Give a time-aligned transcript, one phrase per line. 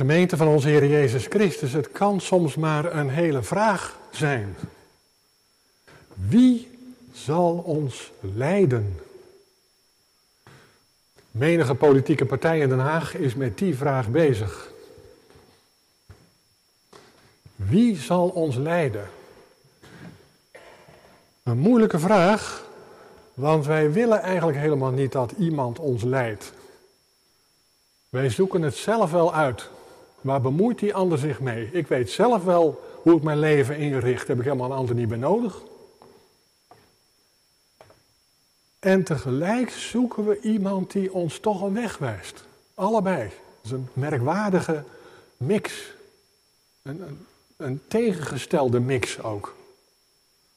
[0.00, 4.56] Gemeente van onze Heer Jezus Christus, het kan soms maar een hele vraag zijn.
[6.14, 6.78] Wie
[7.12, 9.00] zal ons leiden?
[11.30, 14.72] Menige politieke partij in Den Haag is met die vraag bezig.
[17.56, 19.08] Wie zal ons leiden?
[21.42, 22.64] Een moeilijke vraag,
[23.34, 26.52] want wij willen eigenlijk helemaal niet dat iemand ons leidt.
[28.08, 29.68] Wij zoeken het zelf wel uit.
[30.20, 31.68] Waar bemoeit die ander zich mee?
[31.72, 34.28] Ik weet zelf wel hoe ik mijn leven inricht.
[34.28, 35.62] Heb ik helemaal een ander niet meer nodig.
[38.78, 42.44] En tegelijk zoeken we iemand die ons toch een weg wijst.
[42.74, 43.22] Allebei.
[43.22, 44.84] Dat is een merkwaardige
[45.36, 45.92] mix.
[46.82, 49.56] Een, een, een tegengestelde mix ook.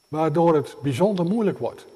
[0.08, 1.86] Waardoor het bijzonder moeilijk wordt.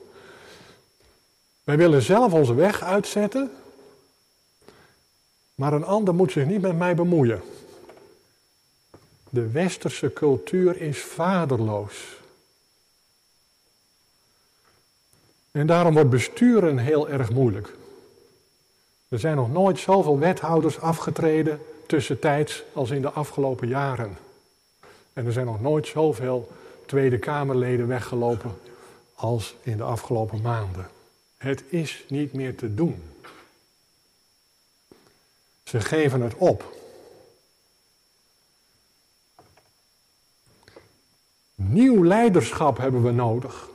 [1.64, 3.50] Wij willen zelf onze weg uitzetten.
[5.54, 7.42] Maar een ander moet zich niet met mij bemoeien.
[9.30, 12.16] De westerse cultuur is vaderloos.
[15.50, 17.76] En daarom wordt besturen heel erg moeilijk.
[19.08, 24.18] Er zijn nog nooit zoveel wethouders afgetreden tussentijds als in de afgelopen jaren.
[25.12, 26.52] En er zijn nog nooit zoveel
[26.86, 28.58] Tweede Kamerleden weggelopen
[29.14, 30.90] als in de afgelopen maanden.
[31.36, 33.02] Het is niet meer te doen.
[35.62, 36.77] Ze geven het op.
[41.60, 43.68] Nieuw leiderschap hebben we nodig.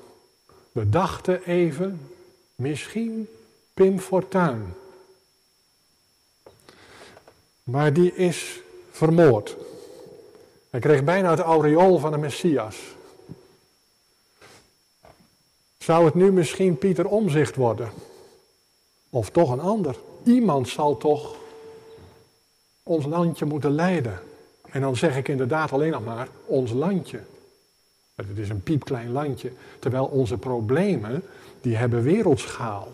[0.72, 2.10] We dachten even,
[2.56, 3.28] misschien
[3.74, 4.74] Pim Fortuyn.
[7.64, 9.56] Maar die is vermoord.
[10.70, 12.78] Hij kreeg bijna het aureool van de Messias.
[15.78, 17.92] Zou het nu misschien Pieter Omzicht worden?
[19.10, 19.96] Of toch een ander?
[20.24, 21.36] Iemand zal toch
[22.84, 24.20] ons landje moeten leiden.
[24.70, 27.20] En dan zeg ik inderdaad alleen nog maar ons landje.
[28.16, 31.24] Het is een piepklein landje, terwijl onze problemen,
[31.62, 32.92] die hebben wereldschaal.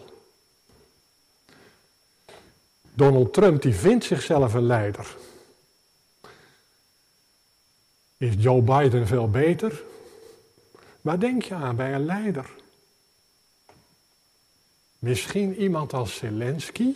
[2.94, 5.16] Donald Trump, die vindt zichzelf een leider.
[8.18, 9.84] Is Joe Biden veel beter?
[11.02, 12.50] Waar denk je aan bij een leider?
[15.00, 16.96] Misschien iemand als Zelensky?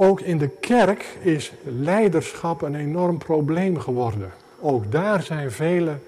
[0.00, 4.32] Ook in de kerk is leiderschap een enorm probleem geworden.
[4.60, 6.02] Ook daar zijn velen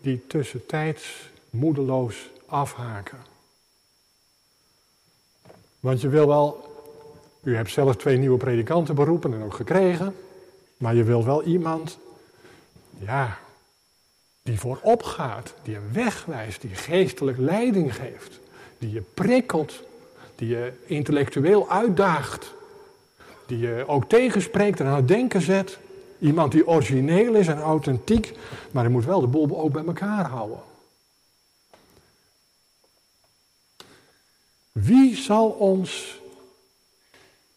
[0.00, 3.18] die tussentijds moedeloos afhaken.
[5.80, 6.74] Want je wil wel,
[7.42, 10.14] u hebt zelf twee nieuwe predikanten beroepen en ook gekregen,
[10.76, 11.98] maar je wil wel iemand,
[12.98, 13.38] ja,
[14.42, 18.40] die voorop gaat, die een weg wijst, die geestelijk leiding geeft,
[18.78, 19.82] die je prikkelt,
[20.34, 22.56] die je intellectueel uitdaagt
[23.48, 25.78] die je ook tegenspreekt en aan het denken zet.
[26.18, 28.32] Iemand die origineel is en authentiek,
[28.70, 30.60] maar hij moet wel de boel ook bij elkaar houden.
[34.72, 36.20] Wie zal ons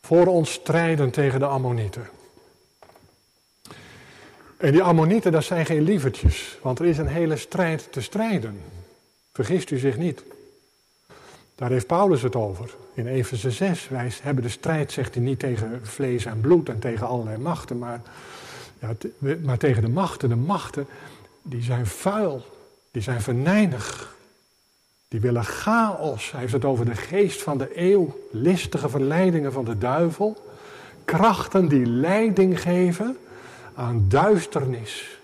[0.02, 2.09] voor ons strijden tegen de Ammonieten?
[4.58, 8.62] En die Ammonieten, dat zijn geen lievertjes, want er is een hele strijd te strijden.
[9.34, 10.23] Vergist u zich niet.
[11.56, 12.75] Daar heeft Paulus het over.
[12.94, 13.88] In Efeze 6.
[13.88, 17.78] Wij hebben de strijd, zegt hij, niet tegen vlees en bloed en tegen allerlei machten,
[17.78, 18.02] maar,
[18.79, 18.96] ja,
[19.44, 20.29] maar tegen de machten.
[20.29, 20.88] De machten,
[21.41, 22.46] die zijn vuil,
[22.91, 24.16] die zijn venijnig.
[25.07, 26.31] Die willen chaos.
[26.31, 30.46] Hij heeft het over de geest van de eeuw, listige verleidingen van de duivel.
[31.06, 33.18] Krachten die leiding geven
[33.75, 35.19] aan duisternis.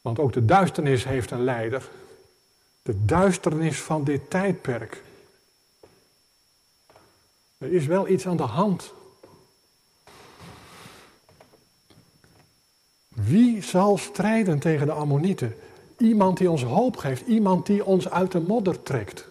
[0.00, 1.88] Want ook de duisternis heeft een leider.
[2.82, 5.02] De duisternis van dit tijdperk.
[7.58, 8.92] Er is wel iets aan de hand.
[13.08, 15.54] Wie zal strijden tegen de Ammonieten?
[15.96, 19.26] Iemand die ons hoop geeft, iemand die ons uit de modder trekt.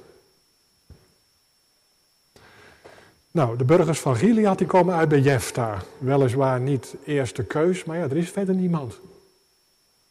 [3.31, 5.83] Nou, de burgers van Gilead die komen uit bij Jefta.
[5.97, 8.99] Weliswaar niet eerste keus, maar ja, er is verder niemand.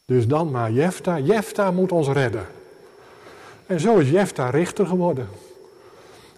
[0.05, 1.19] Dus dan maar Jefta.
[1.19, 2.47] Jefta moet ons redden.
[3.65, 5.29] En zo is Jefta richter geworden.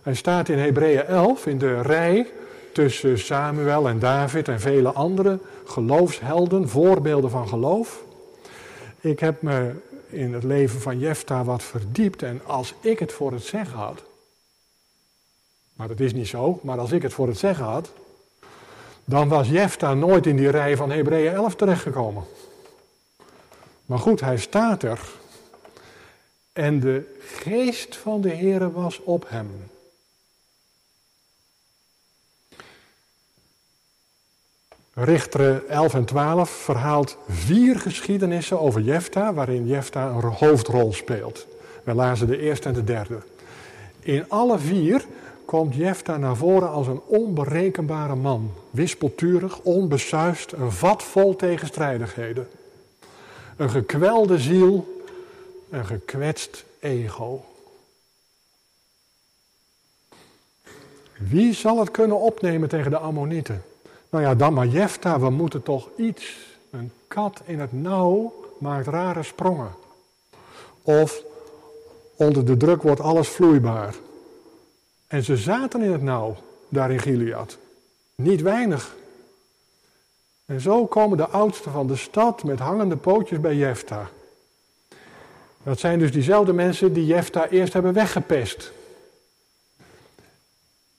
[0.01, 2.28] Hij staat in Hebreeën 11 in de rij
[2.74, 8.04] tussen Samuel en David en vele andere geloofshelden, voorbeelden van geloof.
[9.00, 9.72] Ik heb me
[10.10, 14.04] in het leven van Jefta wat verdiept en als ik het voor het zeggen had,
[15.74, 17.92] maar dat is niet zo, maar als ik het voor het zeggen had,
[19.06, 22.24] dan was Jefta nooit in die rij van Hebreeën 11 terechtgekomen.
[23.86, 25.00] Maar goed, hij staat er
[26.54, 29.50] en de geest van de Heere was op hem.
[34.94, 41.47] Richteren 11 en 12 verhaalt vier geschiedenissen over Jefta, waarin Jefta een hoofdrol speelt.
[41.83, 43.18] We lazen de eerste en de derde.
[44.00, 45.06] In alle vier
[45.45, 48.51] komt Jefta naar voren als een onberekenbare man.
[48.69, 52.47] Wispelturig, onbesuist, een vat vol tegenstrijdigheden.
[53.57, 55.03] Een gekwelde ziel,
[55.69, 57.45] een gekwetst ego.
[61.18, 63.63] Wie zal het kunnen opnemen tegen de Ammonieten?
[64.10, 66.38] Nou ja, dan maar Jefta, we moeten toch iets.
[66.70, 69.72] Een kat in het nauw maakt rare sprongen.
[70.82, 71.24] Of
[72.16, 73.96] onder de druk wordt alles vloeibaar.
[75.08, 76.36] En ze zaten in het nauw,
[76.70, 77.58] daar in Gilead.
[78.16, 78.96] Niet weinig.
[80.46, 84.10] En zo komen de oudsten van de stad met hangende pootjes bij Jefta.
[85.64, 88.72] Dat zijn dus diezelfde mensen die Jefta eerst hebben weggepest.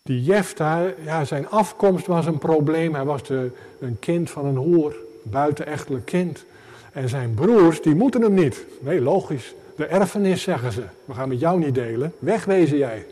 [0.03, 2.95] Die Jefta, ja, zijn afkomst was een probleem.
[2.95, 6.45] Hij was de, een kind van een hoer, buitenechtelijk kind.
[6.93, 8.65] En zijn broers, die moeten hem niet.
[8.81, 9.55] Nee, logisch.
[9.77, 10.85] De erfenis, zeggen ze.
[11.05, 12.15] We gaan met jou niet delen.
[12.19, 13.07] Wegwezen jij.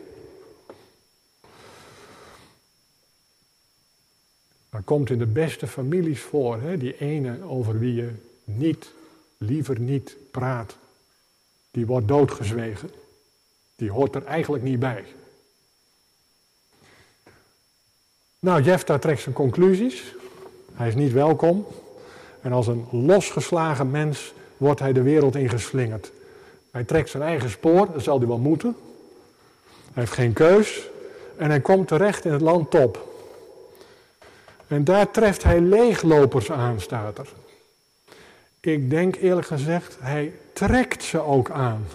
[4.69, 6.61] Dat komt in de beste families voor.
[6.61, 6.77] Hè?
[6.77, 8.11] Die ene over wie je
[8.43, 8.91] niet,
[9.37, 10.77] liever niet praat.
[11.71, 12.89] Die wordt doodgezwegen.
[13.75, 15.05] Die hoort er eigenlijk niet bij.
[18.39, 20.15] Nou, Jefta trekt zijn conclusies.
[20.73, 21.65] Hij is niet welkom.
[22.41, 26.11] En als een losgeslagen mens wordt hij de wereld ingeslingerd.
[26.71, 28.75] Hij trekt zijn eigen spoor, dat zal hij wel moeten.
[29.65, 30.87] Hij heeft geen keus.
[31.37, 33.07] En hij komt terecht in het land Top.
[34.67, 37.27] En daar treft hij leeglopers aan, staat er.
[38.59, 41.87] Ik denk eerlijk gezegd, hij trekt ze ook aan.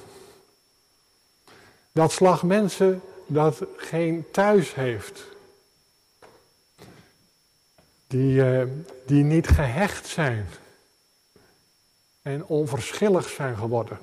[1.92, 5.33] Dat slag mensen dat geen thuis heeft.
[8.06, 8.62] Die, uh,
[9.06, 10.46] die niet gehecht zijn.
[12.22, 13.98] En onverschillig zijn geworden.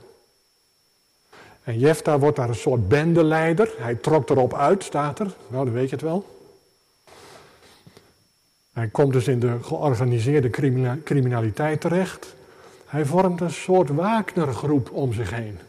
[1.64, 3.74] En Jefta wordt daar een soort bendeleider.
[3.78, 5.34] Hij trok erop uit, staat er.
[5.48, 6.40] Nou, dan weet je het wel.
[8.74, 10.50] Hij komt dus in de georganiseerde
[11.04, 12.36] criminaliteit terecht.
[12.86, 15.60] Hij vormt een soort Wagnergroep om zich heen.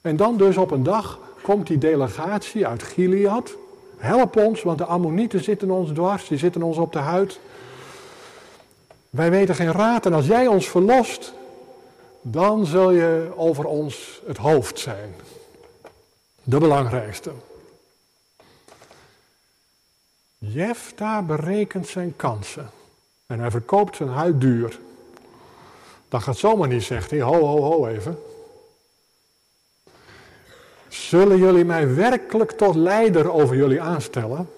[0.00, 3.56] En dan dus op een dag komt die delegatie uit Gilead.
[4.02, 7.40] Help ons, want de Ammonieten zitten ons dwars, die zitten ons op de huid.
[9.10, 11.32] Wij weten geen raad en als jij ons verlost,
[12.20, 15.14] dan zul je over ons het hoofd zijn.
[16.42, 17.30] De belangrijkste.
[20.38, 22.70] Jefta berekent zijn kansen.
[23.26, 24.78] En hij verkoopt zijn huid duur.
[26.08, 27.20] Dat gaat zomaar niet, zegt hij.
[27.20, 28.18] Ho, ho, ho even.
[30.92, 34.48] Zullen jullie mij werkelijk tot leider over jullie aanstellen?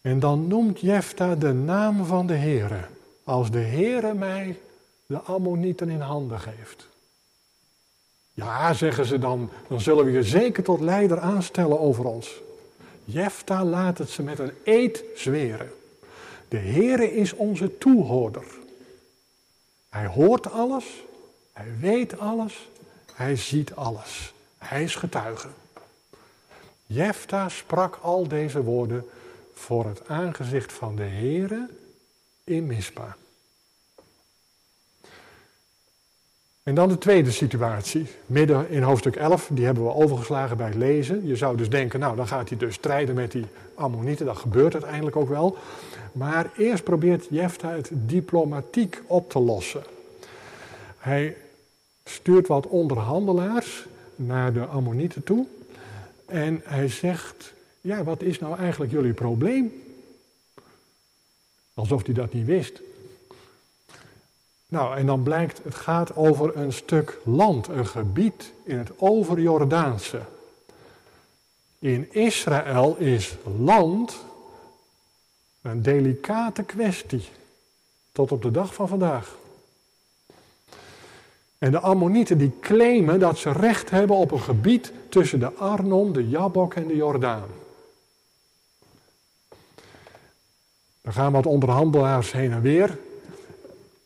[0.00, 2.80] En dan noemt Jefta de naam van de Heere.
[3.24, 4.58] Als de Heere mij
[5.06, 6.88] de Ammonieten in handen geeft.
[8.32, 12.40] Ja, zeggen ze dan, dan zullen we je zeker tot leider aanstellen over ons.
[13.04, 15.70] Jefta laat het ze met een eed zweren.
[16.48, 18.44] De Heere is onze toehoorder.
[19.88, 21.04] Hij hoort alles,
[21.52, 22.69] hij weet alles,
[23.20, 24.34] hij ziet alles.
[24.58, 25.48] Hij is getuige.
[26.86, 29.08] Jefta sprak al deze woorden
[29.54, 31.68] voor het aangezicht van de Heere
[32.44, 33.16] in Mispa.
[36.62, 40.76] En dan de tweede situatie, midden in hoofdstuk 11, die hebben we overgeslagen bij het
[40.76, 41.26] lezen.
[41.26, 44.72] Je zou dus denken, nou dan gaat hij dus strijden met die Ammonieten, dat gebeurt
[44.72, 45.56] uiteindelijk ook wel.
[46.12, 49.82] Maar eerst probeert Jefta het diplomatiek op te lossen.
[50.98, 51.36] Hij
[52.10, 53.86] stuurt wat onderhandelaars
[54.16, 55.46] naar de Ammonieten toe
[56.30, 59.82] en hij zegt, ja wat is nou eigenlijk jullie probleem?
[61.74, 62.80] Alsof hij dat niet wist.
[64.68, 70.20] Nou, en dan blijkt, het gaat over een stuk land, een gebied in het overjordaanse.
[71.78, 74.24] In Israël is land
[75.62, 77.28] een delicate kwestie,
[78.12, 79.36] tot op de dag van vandaag.
[81.60, 86.12] En de Ammonieten die claimen dat ze recht hebben op een gebied tussen de Arnon,
[86.12, 87.48] de Jabok en de Jordaan.
[91.00, 92.98] Er gaan wat onderhandelaars heen en weer.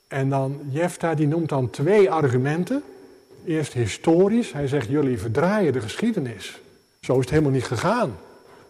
[0.08, 2.82] En dan, Jefta die noemt dan twee argumenten.
[3.44, 6.60] Eerst historisch, hij zegt jullie verdraaien de geschiedenis.
[7.00, 8.16] Zo is het helemaal niet gegaan.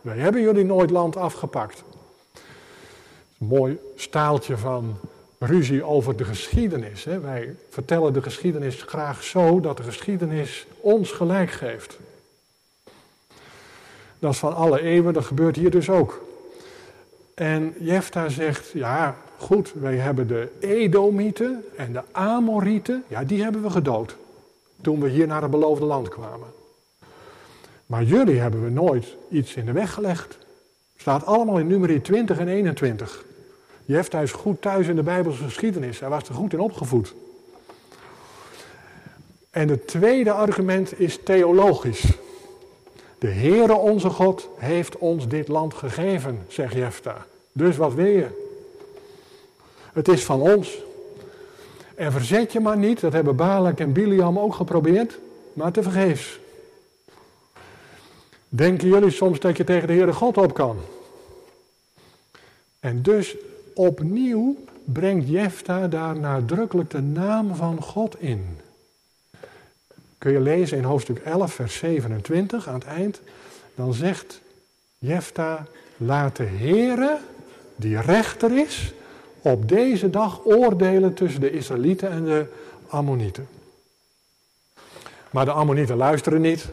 [0.00, 1.84] Wij hebben jullie nooit land afgepakt.
[3.38, 4.96] Een mooi staaltje van
[5.46, 7.04] ruzie over de geschiedenis.
[7.04, 7.20] Hè.
[7.20, 11.98] Wij vertellen de geschiedenis graag zo dat de geschiedenis ons gelijk geeft.
[14.18, 16.24] Dat is van alle eeuwen, dat gebeurt hier dus ook.
[17.34, 23.62] En Jefta zegt, ja goed, wij hebben de Edomieten en de Amorieten, ja die hebben
[23.62, 24.16] we gedood.
[24.80, 26.48] Toen we hier naar het beloofde land kwamen.
[27.86, 30.38] Maar jullie hebben we nooit iets in de weg gelegd.
[30.96, 33.24] Staat allemaal in nummer 20 en 21.
[33.84, 36.00] Jefta is goed thuis in de Bijbelse geschiedenis.
[36.00, 37.14] Hij was er goed in opgevoed.
[39.50, 42.04] En het tweede argument is theologisch.
[43.18, 47.26] De Heere onze God heeft ons dit land gegeven, zegt Jefta.
[47.52, 48.26] Dus wat wil je?
[49.92, 50.78] Het is van ons.
[51.94, 55.18] En verzet je maar niet, dat hebben Balak en Biliam ook geprobeerd,
[55.52, 56.38] maar te vergeefs.
[58.48, 60.78] Denken jullie soms dat je tegen de Heere God op kan?
[62.80, 63.36] En dus
[63.74, 68.58] opnieuw brengt Jefta daar nadrukkelijk de naam van God in.
[70.18, 73.20] Kun je lezen in hoofdstuk 11, vers 27 aan het eind.
[73.74, 74.40] Dan zegt
[74.98, 75.66] Jefta,
[75.96, 77.18] laat de Heere,
[77.76, 78.94] die rechter is,
[79.42, 82.46] op deze dag oordelen tussen de Israëlieten en de
[82.88, 83.48] Ammonieten.
[85.30, 86.68] Maar de Ammonieten luisteren niet,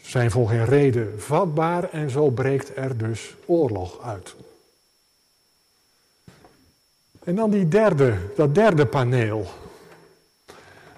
[0.00, 4.34] zijn voor geen reden vatbaar en zo breekt er dus oorlog uit.
[7.24, 9.46] En dan die derde, dat derde paneel.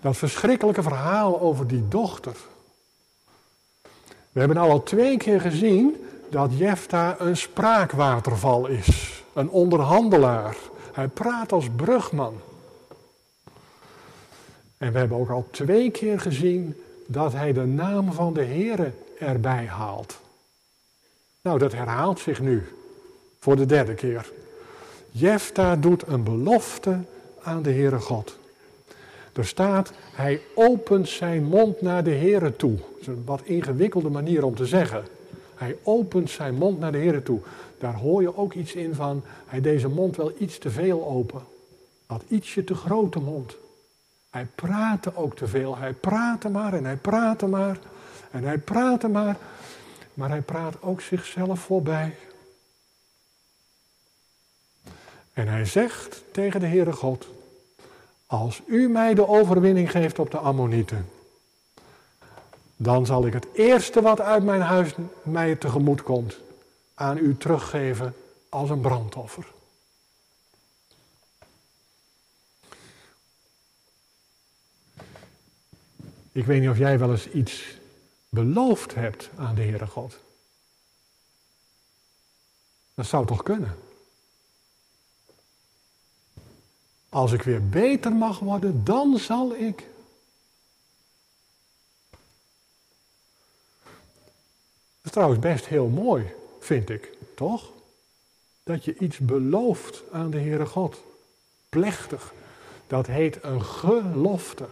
[0.00, 2.36] Dat verschrikkelijke verhaal over die dochter.
[4.32, 9.22] We hebben nou al twee keer gezien dat Jefta een spraakwaterval is.
[9.32, 10.56] Een onderhandelaar.
[10.92, 12.40] Hij praat als brugman.
[14.78, 16.76] En we hebben ook al twee keer gezien
[17.06, 20.18] dat hij de naam van de Heere erbij haalt.
[21.42, 22.62] Nou, dat herhaalt zich nu
[23.38, 24.32] voor de derde keer.
[25.16, 26.98] Jefta doet een belofte
[27.42, 28.38] aan de Heere God.
[29.32, 32.76] Er staat, hij opent zijn mond naar de Heere toe.
[32.76, 35.04] Dat is een wat ingewikkelde manier om te zeggen.
[35.54, 37.40] Hij opent zijn mond naar de Heere toe.
[37.78, 41.42] Daar hoor je ook iets in van, hij deze mond wel iets te veel open.
[42.06, 43.56] Had ietsje te grote mond.
[44.30, 45.76] Hij praatte ook te veel.
[45.76, 47.78] Hij praatte maar en hij praatte maar.
[48.30, 49.36] En hij praatte maar.
[50.14, 52.14] Maar hij praat ook zichzelf voorbij.
[55.34, 57.26] En hij zegt tegen de Heere God,
[58.26, 61.08] als u mij de overwinning geeft op de Ammonieten,
[62.76, 66.38] dan zal ik het eerste wat uit mijn huis mij tegemoet komt,
[66.94, 68.14] aan u teruggeven
[68.48, 69.46] als een brandoffer.
[76.32, 77.78] Ik weet niet of jij wel eens iets
[78.28, 80.18] beloofd hebt aan de Heere God.
[82.94, 83.76] Dat zou toch kunnen?
[87.14, 89.76] Als ik weer beter mag worden, dan zal ik.
[94.96, 97.70] Dat is trouwens best heel mooi, vind ik, toch?
[98.62, 101.02] Dat je iets belooft aan de Heere God.
[101.68, 102.32] Plechtig.
[102.86, 104.66] Dat heet een gelofte.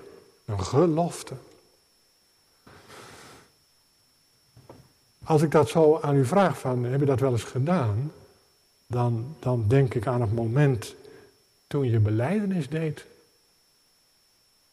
[0.45, 1.35] Een gelofte.
[5.25, 8.13] Als ik dat zo aan u vraag van, heb je dat wel eens gedaan?
[8.87, 10.95] Dan, dan denk ik aan het moment
[11.73, 13.07] toen je beleidenis deed.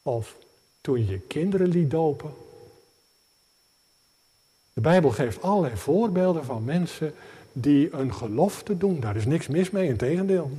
[0.01, 0.35] Of
[0.81, 2.33] toen je kinderen liet dopen.
[4.73, 7.13] De Bijbel geeft allerlei voorbeelden van mensen
[7.53, 8.99] die een gelofte doen.
[8.99, 10.51] Daar is niks mis mee, in tegendeel.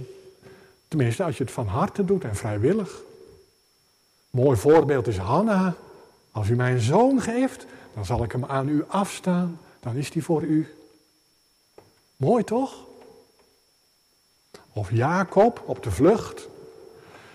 [0.89, 3.03] Tenminste, als je het van harte doet en vrijwillig.
[4.31, 5.77] Mooi voorbeeld is Hanna.
[6.31, 9.61] Als u mij een zoon geeft, dan zal ik hem aan u afstaan.
[9.81, 10.75] Dan is die voor u.
[12.17, 12.89] Mooi toch?
[14.73, 16.49] Of Jacob op de vlucht.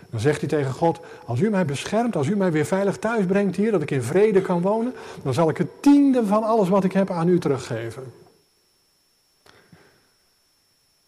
[0.09, 3.25] Dan zegt hij tegen God: Als u mij beschermt, als u mij weer veilig thuis
[3.25, 6.69] brengt hier, dat ik in vrede kan wonen, dan zal ik het tiende van alles
[6.69, 8.13] wat ik heb aan u teruggeven.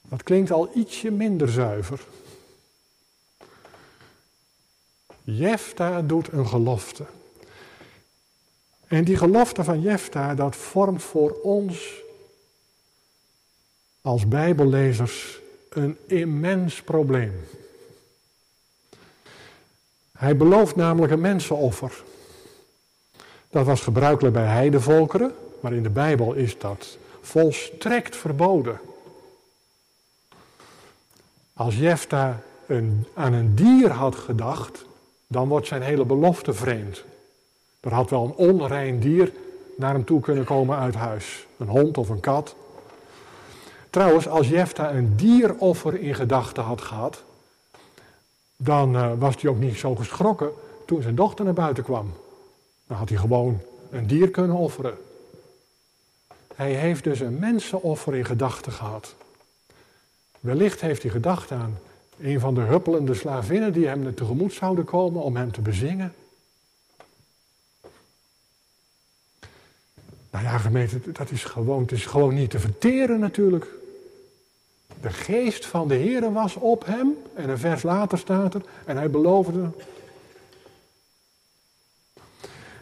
[0.01, 1.99] Dat klinkt al ietsje minder zuiver.
[5.23, 7.05] Jefta doet een gelofte.
[8.87, 12.01] En die gelofte van Jefta, dat vormt voor ons
[14.01, 15.39] als Bijbellezers
[15.77, 17.33] een immens probleem.
[20.17, 22.03] Hij belooft namelijk een mensenoffer.
[23.49, 28.79] Dat was gebruikelijk bij heidevolkeren, maar in de Bijbel is dat volstrekt verboden.
[31.53, 34.85] Als Jefta een, aan een dier had gedacht,
[35.27, 37.03] dan wordt zijn hele belofte vreemd.
[37.79, 39.31] Er had wel een onrein dier
[39.77, 41.47] naar hem toe kunnen komen uit huis.
[41.57, 42.55] Een hond of een kat.
[43.97, 47.23] Trouwens, als Jefta een dieroffer in gedachten had gehad,
[48.55, 50.51] dan uh, was hij ook niet zo geschrokken
[50.85, 52.13] toen zijn dochter naar buiten kwam.
[52.87, 54.97] Dan had hij gewoon een dier kunnen offeren.
[56.55, 59.15] Hij heeft dus een mensenoffer in gedachten gehad.
[60.39, 61.77] Wellicht heeft hij gedacht aan
[62.19, 66.13] een van de huppelende slavinnen die hem tegemoet zouden komen om hem te bezingen.
[70.31, 73.76] Nou ja, gemeente, dat is gewoon, het is gewoon niet te verteren natuurlijk.
[75.01, 77.17] De geest van de Heer was op hem.
[77.33, 78.61] En een vers later staat er.
[78.85, 79.69] En hij beloofde.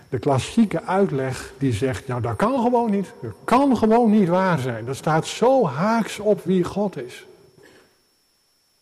[0.09, 3.13] De klassieke uitleg die zegt, nou dat kan gewoon niet.
[3.21, 4.85] Dat kan gewoon niet waar zijn.
[4.85, 7.25] Dat staat zo haaks op wie God is.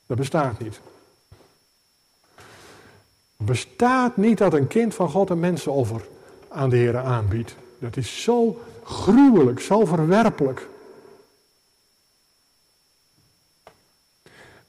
[0.05, 0.79] Dat bestaat niet.
[3.37, 6.01] Bestaat niet dat een kind van God een mensenoffer
[6.49, 7.55] aan de Heer aanbiedt.
[7.79, 10.67] Dat is zo gruwelijk, zo verwerpelijk.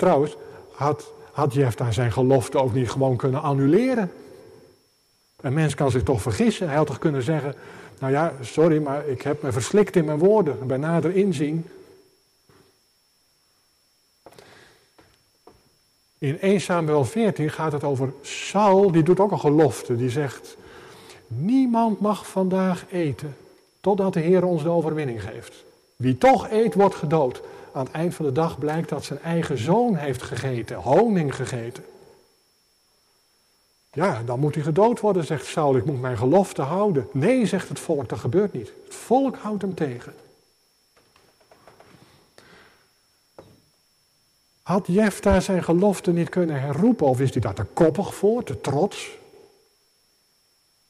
[0.05, 0.37] Trouwens,
[0.71, 4.13] had, had Jefta zijn gelofte ook niet gewoon kunnen annuleren?
[5.41, 6.67] Een mens kan zich toch vergissen.
[6.67, 7.55] Hij had toch kunnen zeggen,
[8.01, 10.67] nou ja, sorry, maar ik heb me verslikt in mijn woorden.
[10.67, 11.67] Bij nader inzien.
[16.19, 19.97] In 1 Samuel 14 gaat het over Saul, die doet ook een gelofte.
[19.97, 20.57] Die zegt,
[21.27, 23.37] niemand mag vandaag eten
[23.81, 25.65] totdat de Heer ons de overwinning geeft.
[25.97, 27.43] Wie toch eet, wordt gedood
[27.75, 31.85] aan het eind van de dag blijkt dat zijn eigen zoon heeft gegeten, honing gegeten.
[33.93, 35.77] Ja, dan moet hij gedood worden, zegt Saul.
[35.77, 37.09] Ik moet mijn gelofte houden.
[37.13, 38.73] Nee, zegt het volk, dat gebeurt niet.
[38.85, 40.15] Het volk houdt hem tegen.
[44.63, 48.61] Had Jefta zijn gelofte niet kunnen herroepen, of is hij daar te koppig voor, te
[48.61, 49.19] trots?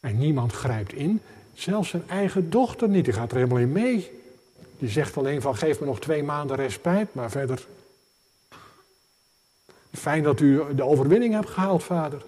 [0.01, 1.21] En niemand grijpt in,
[1.55, 4.24] zelfs zijn eigen dochter niet, die gaat er helemaal in mee.
[4.79, 7.67] Die zegt alleen van geef me nog twee maanden respijt, maar verder.
[9.93, 12.25] Fijn dat u de overwinning hebt gehaald, vader.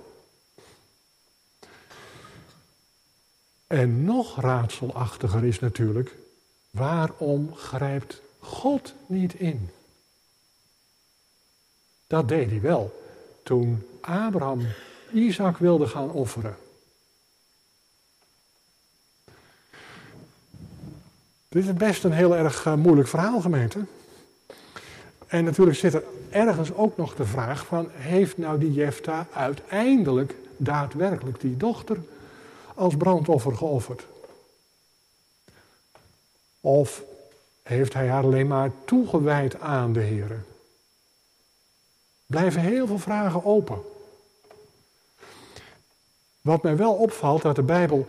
[3.66, 6.16] En nog raadselachtiger is natuurlijk,
[6.70, 9.70] waarom grijpt God niet in?
[12.06, 13.02] Dat deed hij wel
[13.42, 14.61] toen Abraham
[15.12, 16.56] Isaac wilde gaan offeren.
[21.57, 23.85] Dit is best een heel erg uh, moeilijk verhaal, gemeente.
[25.27, 30.35] En natuurlijk zit er ergens ook nog de vraag van, heeft nou die Jefta uiteindelijk
[30.57, 31.99] daadwerkelijk die dochter
[32.75, 34.07] als brandoffer geofferd?
[36.61, 37.03] Of
[37.62, 40.45] heeft hij haar alleen maar toegewijd aan de Heer?
[42.27, 43.83] Blijven heel veel vragen open.
[46.40, 48.07] Wat mij wel opvalt, dat de Bijbel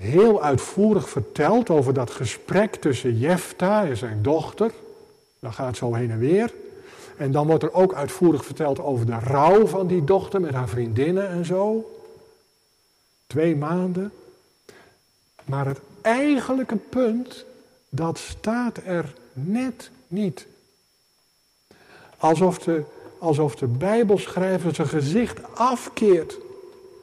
[0.00, 4.72] heel uitvoerig vertelt over dat gesprek tussen Jefta en zijn dochter.
[5.38, 6.54] Dat gaat zo heen en weer.
[7.16, 10.68] En dan wordt er ook uitvoerig verteld over de rouw van die dochter met haar
[10.68, 11.90] vriendinnen en zo.
[13.26, 14.12] Twee maanden.
[15.44, 17.44] Maar het eigenlijke punt,
[17.88, 20.46] dat staat er net niet.
[22.16, 22.82] Alsof de,
[23.18, 26.38] alsof de Bijbelschrijver zijn gezicht afkeert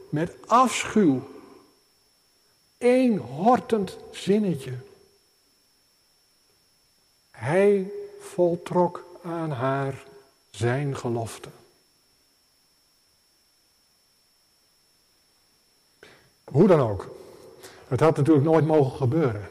[0.10, 1.21] met afschuw
[2.77, 4.73] Eén hortend zinnetje.
[7.31, 10.03] Hij voltrok aan haar
[10.49, 11.49] zijn gelofte.
[16.43, 17.15] Hoe dan ook.
[17.87, 19.49] Het had natuurlijk nooit mogen gebeuren.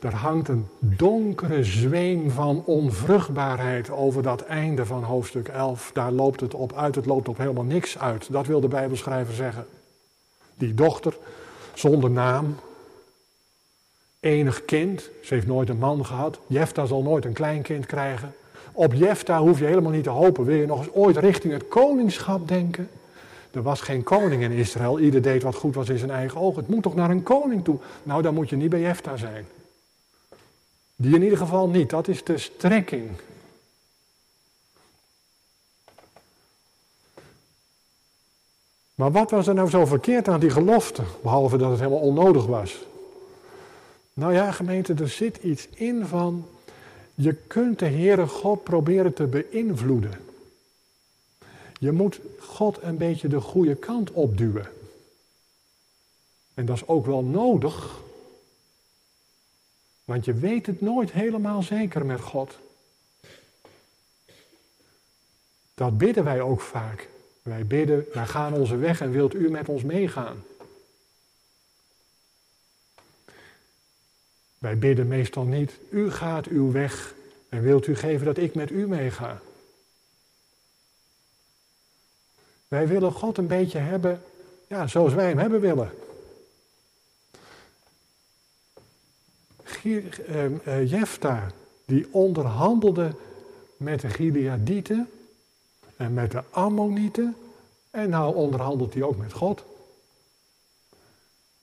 [0.00, 5.90] Er hangt een donkere zweem van onvruchtbaarheid over dat einde van hoofdstuk 11.
[5.92, 8.32] Daar loopt het op uit, het loopt op helemaal niks uit.
[8.32, 9.66] Dat wil de Bijbelschrijver zeggen.
[10.54, 11.16] Die dochter
[11.74, 12.56] zonder naam.
[14.20, 16.38] Enig kind, ze heeft nooit een man gehad.
[16.46, 18.34] Jefta zal nooit een kleinkind krijgen.
[18.72, 20.44] Op Jefta hoef je helemaal niet te hopen.
[20.44, 22.88] Wil je nog eens ooit richting het koningschap denken?
[23.50, 24.98] Er was geen koning in Israël.
[24.98, 26.62] Ieder deed wat goed was in zijn eigen ogen.
[26.62, 27.78] Het moet toch naar een koning toe?
[28.02, 29.46] Nou, dan moet je niet bij Jefta zijn.
[30.96, 31.90] Die in ieder geval niet.
[31.90, 33.10] Dat is de strekking.
[38.94, 42.46] Maar wat was er nou zo verkeerd aan die gelofte, behalve dat het helemaal onnodig
[42.46, 42.84] was?
[44.12, 46.46] Nou ja, gemeente, er zit iets in van,
[47.14, 50.20] je kunt de Heere God proberen te beïnvloeden.
[51.78, 54.66] Je moet God een beetje de goede kant opduwen.
[56.54, 58.00] En dat is ook wel nodig,
[60.04, 62.58] want je weet het nooit helemaal zeker met God.
[65.74, 67.08] Dat bidden wij ook vaak.
[67.44, 70.44] Wij bidden, wij gaan onze weg en wilt u met ons meegaan?
[74.58, 77.14] Wij bidden meestal niet, u gaat uw weg
[77.48, 79.40] en wilt u geven dat ik met u meega?
[82.68, 84.22] Wij willen God een beetje hebben,
[84.68, 85.90] ja, zoals wij hem hebben willen.
[89.82, 91.50] Uh, Jefta,
[91.84, 93.14] die onderhandelde
[93.76, 95.08] met de Gileadieten
[95.96, 97.36] en met de Ammonieten.
[97.90, 99.64] En nou onderhandelt hij ook met God.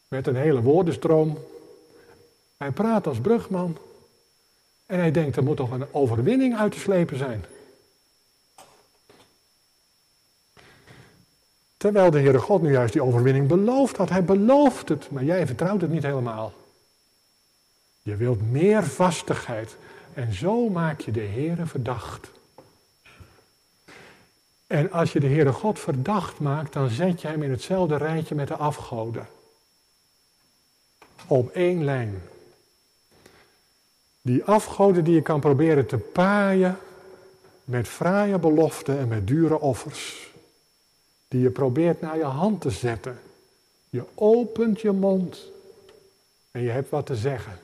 [0.08, 1.38] Met een hele woordenstroom.
[2.58, 3.78] Hij praat als brugman.
[4.86, 7.46] En hij denkt, er moet toch een overwinning uit te slepen zijn.
[11.78, 14.10] Terwijl de Heere God nu juist die overwinning belooft had.
[14.10, 16.54] Hij belooft het, maar jij vertrouwt het niet helemaal.
[18.02, 19.78] Je wilt meer vastigheid.
[20.14, 22.32] En zo maak je de Heere verdacht.
[24.72, 28.36] En als je de Heere God verdacht maakt, dan zet je hem in hetzelfde rijtje
[28.36, 29.28] met de afgoden.
[31.28, 32.22] Op één lijn.
[34.22, 36.78] Die afgoden die je kan proberen te paaien
[37.64, 40.32] met fraaie beloften en met dure offers.
[41.28, 43.20] Die je probeert naar je hand te zetten.
[43.90, 45.52] Je opent je mond
[46.52, 47.60] en je hebt wat te zeggen.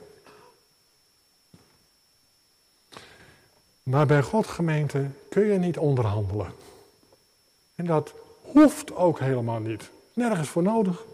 [3.84, 6.67] Maar bij God gemeente kun je niet onderhandelen.
[7.78, 9.90] En dat hoeft ook helemaal niet.
[10.14, 11.06] Nergens voor nodig.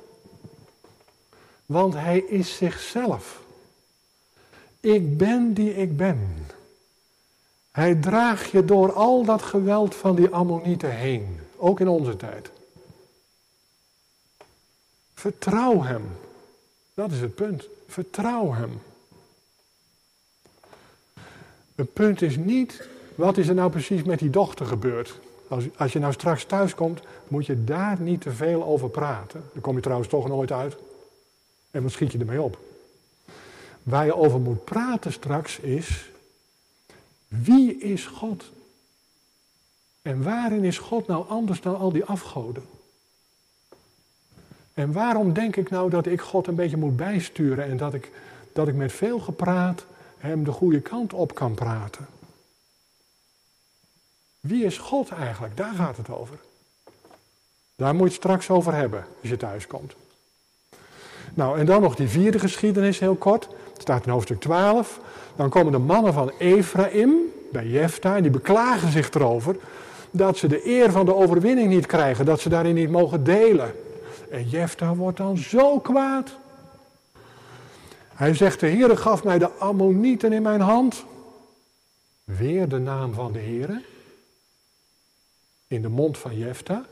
[1.65, 3.41] Want hij is zichzelf.
[4.80, 6.47] Ik ben die ik ben.
[7.71, 11.39] Hij draagt je door al dat geweld van die Ammonieten heen.
[11.56, 12.52] Ook in onze tijd.
[15.13, 16.17] Vertrouw hem.
[16.93, 17.67] Dat is het punt.
[17.88, 18.82] Vertrouw hem.
[21.76, 25.19] Het punt is niet, wat is er nou precies met die dochter gebeurd?
[25.78, 29.44] Als, je nou straks thuis komt, moet je daar niet te veel over praten.
[29.54, 30.76] Daar kom je trouwens toch nooit uit.
[31.72, 32.60] En wat schiet je ermee op?
[33.84, 36.12] Waar je over moet praten straks is,
[37.28, 38.52] wie is God?
[40.02, 42.63] En waarin is God nou anders dan al die afgoden?
[44.74, 48.12] En waarom denk ik nou dat ik God een beetje moet bijsturen en dat ik,
[48.54, 49.86] dat ik met veel gepraat
[50.18, 52.08] hem de goede kant op kan praten?
[54.47, 55.58] Wie is God eigenlijk?
[55.58, 56.38] Daar gaat het over.
[57.75, 59.95] Daar moet je het straks over hebben als je thuis komt.
[61.34, 63.47] Nou, en dan nog die vierde geschiedenis heel kort.
[63.73, 64.99] Het staat in hoofdstuk 12.
[65.36, 67.13] Dan komen de mannen van Ephraim
[67.51, 69.56] bij Jefta en die beklagen zich erover
[70.12, 73.73] dat ze de eer van de overwinning niet krijgen, dat ze daarin niet mogen delen.
[74.29, 76.38] En Jefta wordt dan zo kwaad.
[78.13, 81.06] Hij zegt, de Heere gaf mij de Ammonieten in mijn hand.
[82.23, 83.82] Weer de naam van de Heere.
[85.74, 86.86] In de mond van Jefta.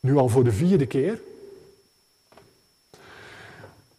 [0.00, 1.20] Nu al voor de vierde keer.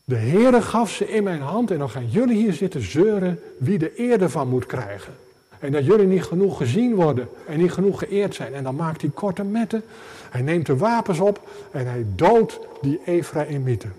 [0.04, 3.78] De Heere gaf ze in mijn hand en dan gaan jullie hier zitten zeuren wie
[3.78, 5.14] de eer ervan moet krijgen.
[5.60, 8.54] En dat jullie niet genoeg gezien worden en niet genoeg geëerd zijn.
[8.54, 9.84] En dan maakt hij korte metten.
[10.30, 13.94] Hij neemt de wapens op en hij doodt die Ephraimieten.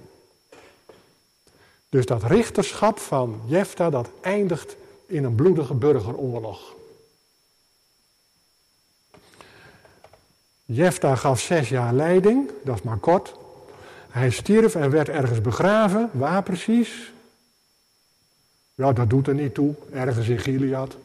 [1.89, 6.81] Dus dat richterschap van Jefta, dat eindigt in een bloedige burgeroorlog.
[10.65, 13.35] Jefta gaf zes jaar leiding, dat is maar kort.
[14.11, 16.11] Hij stierf en werd ergens begraven.
[16.13, 17.13] Waar precies?
[18.75, 19.75] Ja, dat doet er niet toe.
[19.93, 20.97] Ergens in Gilead.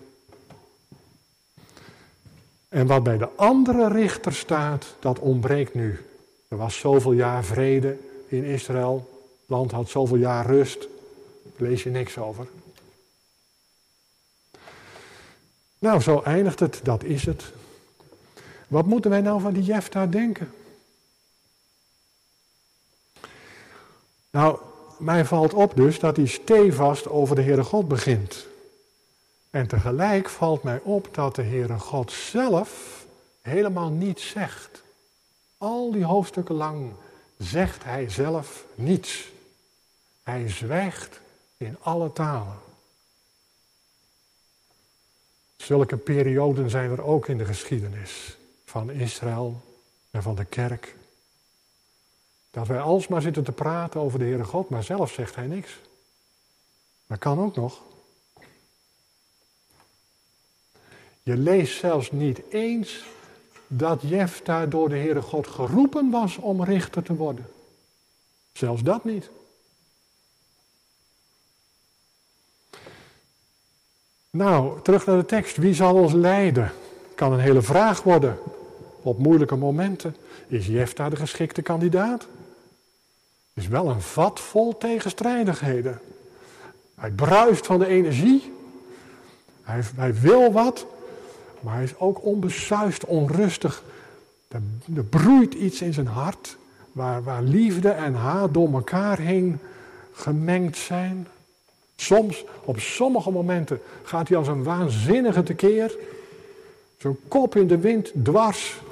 [2.70, 6.06] En wat bij de andere richter staat, dat ontbreekt nu.
[6.48, 9.10] Er was zoveel jaar vrede in Israël.
[9.40, 10.88] Het land had zoveel jaar rust.
[11.44, 12.48] Daar lees je niks over.
[15.80, 16.80] Nou, zo eindigt het.
[16.84, 17.52] Dat is het.
[18.68, 20.52] Wat moeten wij nou van die Jefta denken?
[24.30, 24.60] Nou,
[24.98, 28.46] mij valt op dus dat hij stevast over de Heere God begint.
[29.50, 33.06] En tegelijk valt mij op dat de Heere God zelf
[33.42, 34.84] helemaal niets zegt.
[35.58, 36.92] Al die hoofdstukken lang
[37.38, 39.32] zegt hij zelf niets.
[40.24, 41.20] Hij zwijgt
[41.58, 42.60] in alle talen.
[45.58, 49.62] Zulke perioden zijn er ook in de geschiedenis van Israël
[50.12, 50.96] en van de kerk.
[52.52, 55.80] Dat wij alsmaar zitten te praten over de Heere God, maar zelf zegt hij niks.
[57.08, 57.82] Dat kan ook nog.
[61.24, 63.06] Je leest zelfs niet eens
[63.68, 67.48] dat Jefta door de Heere God geroepen was om richter te worden.
[68.52, 69.30] Zelfs dat niet.
[74.30, 75.58] Nou, terug naar de tekst.
[75.58, 76.72] Wie zal ons leiden?
[77.16, 78.40] Kan een hele vraag worden.
[79.08, 80.16] Op moeilijke momenten.
[80.48, 82.28] Is Jefta de geschikte kandidaat?
[83.54, 86.00] Is wel een vat vol tegenstrijdigheden.
[86.96, 88.54] Hij bruist van de energie.
[89.96, 90.86] Hij, wil wat.
[91.60, 93.84] Maar hij is ook onbesuist, onrustig.
[94.48, 94.62] Er,
[94.96, 96.58] er broeit iets in zijn hart.
[96.92, 99.60] Waar, waar liefde en haat door elkaar heen
[100.12, 101.28] gemengd zijn.
[101.96, 105.98] Soms, op sommige momenten, gaat hij als een waanzinnige tekeer.
[106.98, 108.86] Zo'n kop in de wind, dwars.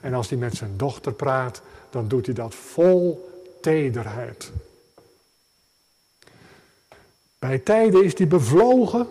[0.00, 3.28] En als hij met zijn dochter praat, dan doet hij dat vol
[3.60, 4.52] tederheid.
[7.38, 9.06] Bij tijden is hij bevlogen,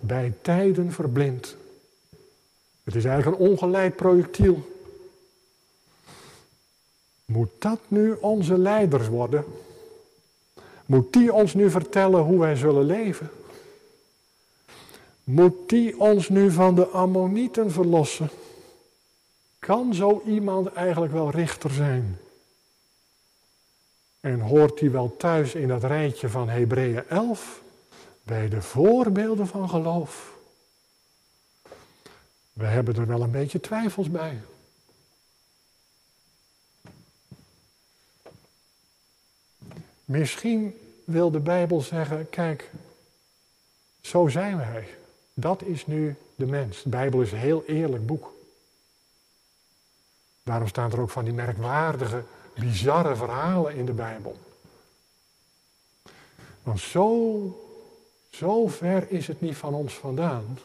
[0.00, 1.56] bij tijden verblind.
[2.84, 4.70] Het is eigenlijk een ongeleid projectiel.
[7.24, 9.44] Moet dat nu onze leiders worden?
[10.86, 13.30] Moet die ons nu vertellen hoe wij zullen leven?
[15.24, 18.30] Moet die ons nu van de ammonieten verlossen?
[19.66, 22.18] Kan zo iemand eigenlijk wel richter zijn?
[24.20, 27.62] En hoort hij wel thuis in dat rijtje van Hebreeën 11
[28.22, 30.38] bij de voorbeelden van geloof?
[32.52, 34.40] We hebben er wel een beetje twijfels bij.
[40.04, 42.70] Misschien wil de Bijbel zeggen, kijk,
[44.00, 44.88] zo zijn wij.
[45.34, 46.82] Dat is nu de mens.
[46.82, 48.40] De Bijbel is een heel eerlijk boek.
[50.42, 52.24] Daarom staan er ook van die merkwaardige,
[52.54, 54.38] bizarre verhalen in de Bijbel.
[56.62, 57.60] Want zo,
[58.30, 60.58] zo ver is het niet van ons vandaan.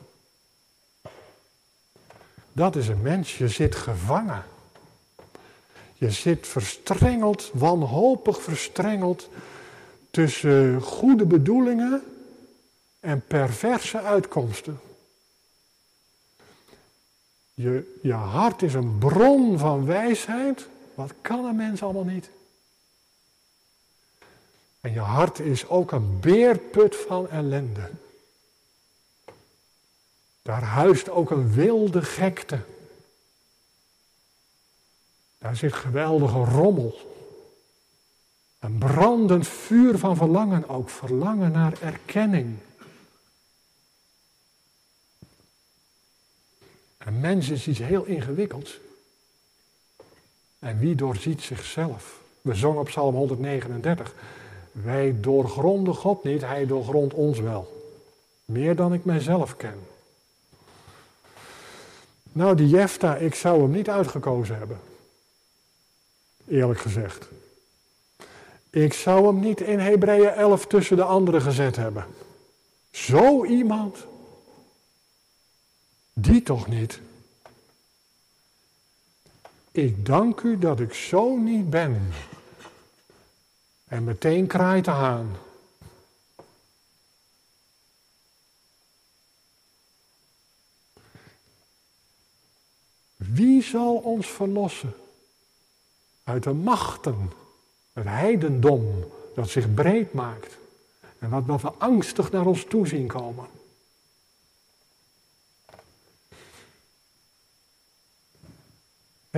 [2.51, 4.43] Dat is een mens, je zit gevangen.
[5.93, 9.29] Je zit verstrengeld, wanhopig verstrengeld
[10.11, 12.03] tussen goede bedoelingen
[12.99, 14.79] en perverse uitkomsten.
[17.57, 20.67] Je, je hart is een bron van wijsheid.
[20.93, 22.29] Wat kan een mens allemaal niet?
[24.81, 27.89] En je hart is ook een beerput van ellende.
[30.41, 32.59] Daar huist ook een wilde gekte.
[35.37, 36.95] Daar zit geweldige rommel.
[38.59, 42.57] Een brandend vuur van verlangen ook, verlangen naar erkenning.
[47.07, 48.79] Een mens is iets heel ingewikkelds.
[50.59, 52.21] En wie doorziet zichzelf?
[52.41, 54.13] We zongen op Psalm 139.
[54.71, 57.95] Wij doorgronden God niet, Hij doorgrondt ons wel.
[58.45, 59.79] Meer dan ik mijzelf ken.
[62.31, 64.79] Nou, die Jefta, ik zou hem niet uitgekozen hebben.
[66.47, 67.27] Eerlijk gezegd.
[68.69, 72.05] Ik zou hem niet in Hebreeën 11 tussen de anderen gezet hebben.
[72.91, 74.07] Zo iemand.
[76.19, 77.01] Die toch niet.
[79.71, 82.09] Ik dank u dat ik zo niet ben.
[83.87, 85.35] En meteen kraait de haan.
[93.15, 94.93] Wie zal ons verlossen
[96.23, 97.31] uit de machten,
[97.93, 100.57] het heidendom dat zich breed maakt
[101.19, 103.56] en wat we angstig naar ons toe zien komen?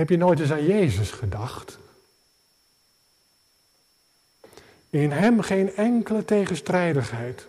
[0.00, 1.78] Heb je nooit eens aan Jezus gedacht?
[4.90, 7.46] In hem geen enkele tegenstrijdigheid.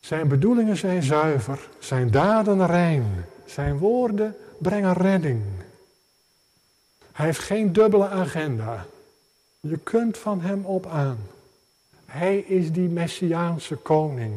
[0.00, 5.42] Zijn bedoelingen zijn zuiver, zijn daden rein, zijn woorden brengen redding.
[7.12, 8.86] Hij heeft geen dubbele agenda.
[9.60, 11.18] Je kunt van hem op aan.
[12.06, 14.34] Hij is die messiaanse koning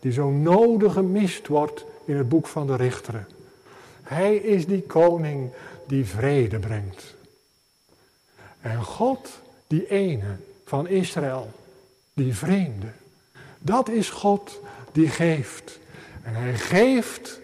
[0.00, 3.26] die zo nodig gemist wordt in het boek van de richteren.
[4.12, 5.50] Hij is die koning
[5.86, 7.14] die vrede brengt.
[8.60, 9.28] En God,
[9.66, 11.50] die ene van Israël,
[12.14, 12.92] die vreemde,
[13.58, 14.60] dat is God
[14.92, 15.78] die geeft.
[16.22, 17.40] En hij geeft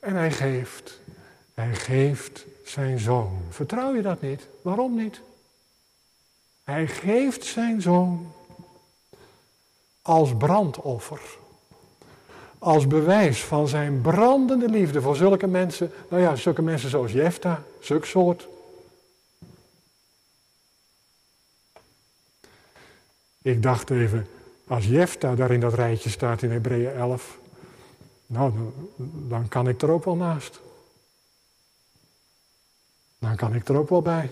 [0.00, 1.00] en hij geeft.
[1.54, 3.42] Hij geeft zijn zoon.
[3.50, 4.46] Vertrouw je dat niet?
[4.62, 5.20] Waarom niet?
[6.64, 8.32] Hij geeft zijn zoon
[10.02, 11.20] als brandoffer.
[12.64, 15.90] Als bewijs van zijn brandende liefde voor zulke mensen.
[16.08, 18.48] Nou ja, zulke mensen zoals Jefta, zulk soort.
[23.42, 24.26] Ik dacht even,
[24.66, 27.38] als Jefta daar in dat rijtje staat in Hebreeën 11.
[28.26, 28.52] Nou,
[29.28, 30.60] dan kan ik er ook wel naast.
[33.18, 34.30] Dan kan ik er ook wel bij.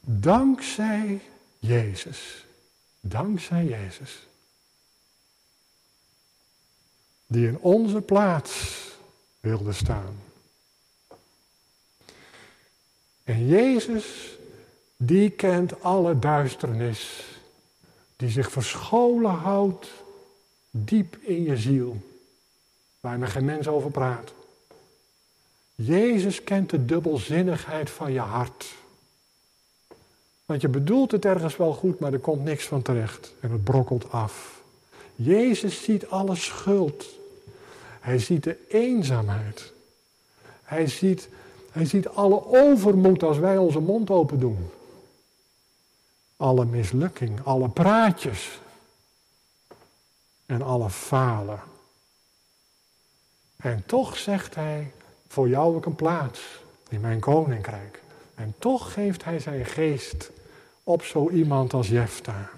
[0.00, 1.20] Dankzij
[1.58, 2.44] Jezus.
[3.06, 4.26] Dankzij Jezus.
[7.26, 8.78] Die in onze plaats
[9.40, 10.22] wilde staan.
[13.24, 14.36] En Jezus,
[14.96, 17.24] die kent alle duisternis.
[18.16, 19.88] Die zich verscholen houdt
[20.70, 21.96] diep in je ziel.
[23.00, 24.32] Waar men geen mens over praat.
[25.74, 28.74] Jezus kent de dubbelzinnigheid van je hart.
[30.44, 33.34] Want je bedoelt het ergens wel goed, maar er komt niks van terecht.
[33.40, 34.62] En het brokkelt af.
[35.14, 37.06] Jezus ziet alle schuld.
[38.00, 39.72] Hij ziet de eenzaamheid.
[40.62, 41.28] Hij ziet,
[41.70, 44.70] hij ziet alle overmoed als wij onze mond open doen.
[46.36, 48.58] Alle mislukking, alle praatjes.
[50.46, 51.60] En alle falen.
[53.56, 54.92] En toch zegt hij,
[55.28, 56.40] voor jou heb ik een plaats
[56.88, 58.02] in mijn koninkrijk.
[58.34, 60.30] En toch geeft hij zijn geest
[60.82, 62.50] op zo iemand als Jefta.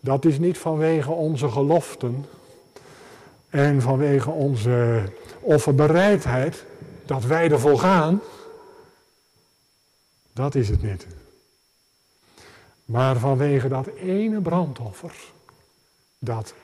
[0.00, 2.26] Dat is niet vanwege onze geloften
[3.48, 5.04] en vanwege onze
[5.40, 6.64] offerbereidheid
[7.06, 8.20] dat wij ervoor gaan.
[10.32, 11.06] Dat is het niet.
[12.84, 15.32] Maar vanwege dat ene brandoffer
[16.24, 16.54] dat,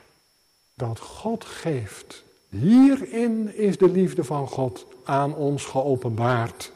[0.74, 2.24] dat God geeft.
[2.50, 6.72] Hierin is de liefde van God aan ons geopenbaard.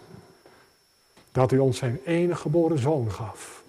[1.32, 3.62] Dat hij ons zijn enige geboren zoon gaf.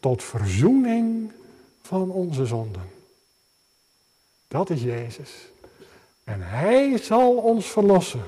[0.00, 1.32] Tot verzoening
[1.82, 2.90] van onze zonden.
[4.48, 5.30] Dat is Jezus.
[6.24, 8.24] En Hij zal ons verlossen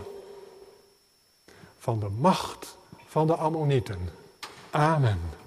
[1.78, 4.08] van de macht van de Ammonieten.
[4.70, 5.39] Amen.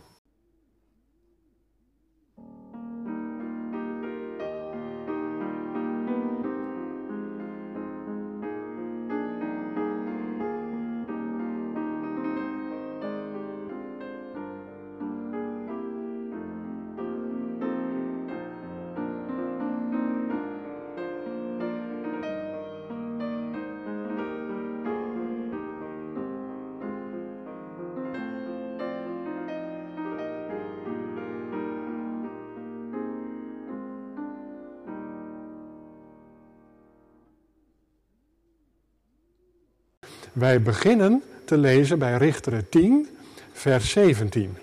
[40.43, 43.07] Wij beginnen te lezen bij Richteren 10,
[43.53, 44.57] vers 17.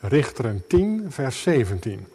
[0.00, 2.06] Richteren 10, vers 17.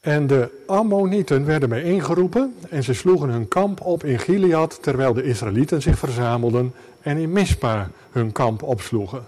[0.00, 5.22] En de Ammonieten werden bijeengeroepen en ze sloegen hun kamp op in Gilead, terwijl de
[5.22, 9.24] Israëlieten zich verzamelden en in Mispa hun kamp opsloegen.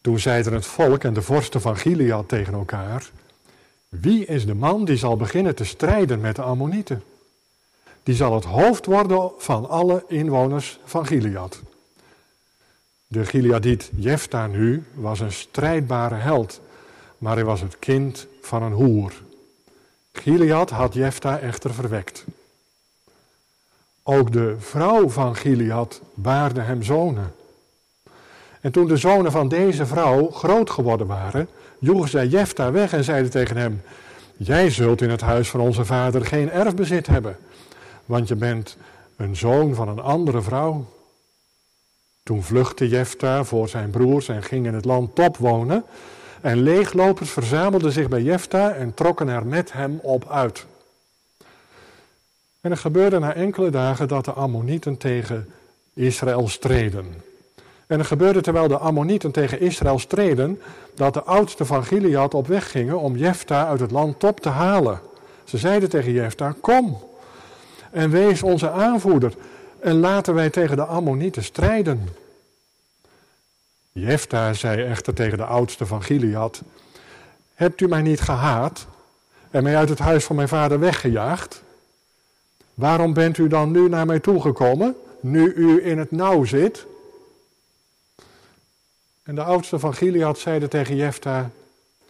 [0.00, 3.10] Toen zeiden het volk en de vorsten van Gilead tegen elkaar,
[3.88, 7.02] wie is de man die zal beginnen te strijden met de Ammonieten?
[8.08, 11.62] Die zal het hoofd worden van alle inwoners van Gilead.
[13.06, 16.60] De Gileadiet Jefta nu was een strijdbare held,
[17.18, 19.12] maar hij was het kind van een hoer.
[20.12, 22.24] Gilead had Jefta echter verwekt.
[24.02, 27.34] Ook de vrouw van Gilead baarde hem zonen.
[28.60, 33.04] En toen de zonen van deze vrouw groot geworden waren, joegen zij Jefta weg en
[33.04, 33.82] zeiden tegen hem:
[34.36, 37.36] Jij zult in het huis van onze vader geen erfbezit hebben
[38.08, 38.76] want je bent
[39.16, 40.84] een zoon van een andere vrouw.
[42.22, 45.84] Toen vluchtte Jefta voor zijn broers en ging in het land Top wonen.
[46.40, 50.66] En leeglopers verzamelden zich bij Jefta en trokken er met hem op uit.
[52.60, 55.48] En er gebeurde na enkele dagen dat de Ammonieten tegen
[55.94, 57.14] Israël streden.
[57.86, 60.60] En er gebeurde terwijl de Ammonieten tegen Israël streden,
[60.94, 64.48] dat de oudsten van Gilead op weg gingen om Jefta uit het land Top te
[64.48, 65.00] halen.
[65.44, 67.07] Ze zeiden tegen Jefta, kom,
[67.90, 69.34] en wees onze aanvoerder
[69.80, 72.08] en laten wij tegen de Ammonieten strijden.
[73.92, 76.62] Jefta zei echter tegen de oudste van Gilead,
[77.54, 78.86] hebt u mij niet gehaat
[79.50, 81.62] en mij uit het huis van mijn vader weggejaagd?
[82.74, 86.86] Waarom bent u dan nu naar mij toegekomen, nu u in het nauw zit?
[89.22, 91.50] En de oudste van Gilead zeide tegen Jefta,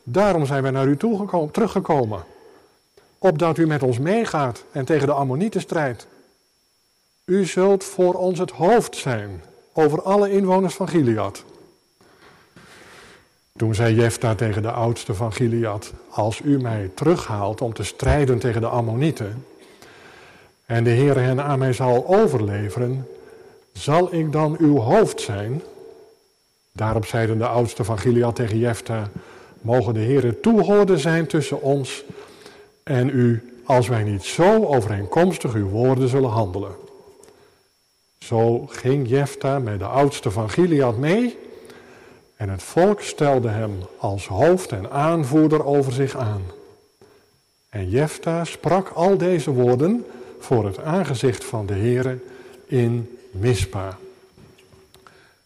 [0.03, 2.25] daarom zijn wij naar u toegekomen, teruggekomen
[3.19, 6.07] opdat u met ons meegaat en tegen de Ammonieten strijdt.
[7.25, 11.45] U zult voor ons het hoofd zijn over alle inwoners van Gilead.
[13.57, 18.39] Toen zei Jefta tegen de oudste van Gilead, als u mij terughaalt om te strijden
[18.39, 19.45] tegen de Ammonieten,
[20.67, 23.09] en de Heer hen aan mij zal overleveren,
[23.73, 25.63] zal ik dan uw hoofd zijn?
[26.73, 29.11] Daarop zeiden de oudste van Gilead tegen Jefta,
[29.61, 32.05] mogen de Heer toehoorden zijn tussen ons
[32.89, 36.77] en u, als wij niet zo overeenkomstig uw woorden zullen handelen.
[38.19, 41.39] Zo ging Jefta met de oudste van Gilead mee
[42.37, 46.43] en het volk stelde hem als hoofd en aanvoerder over zich aan.
[47.69, 50.07] En Jefta sprak al deze woorden
[50.39, 52.19] voor het aangezicht van de Heere
[52.67, 53.99] in Mispa.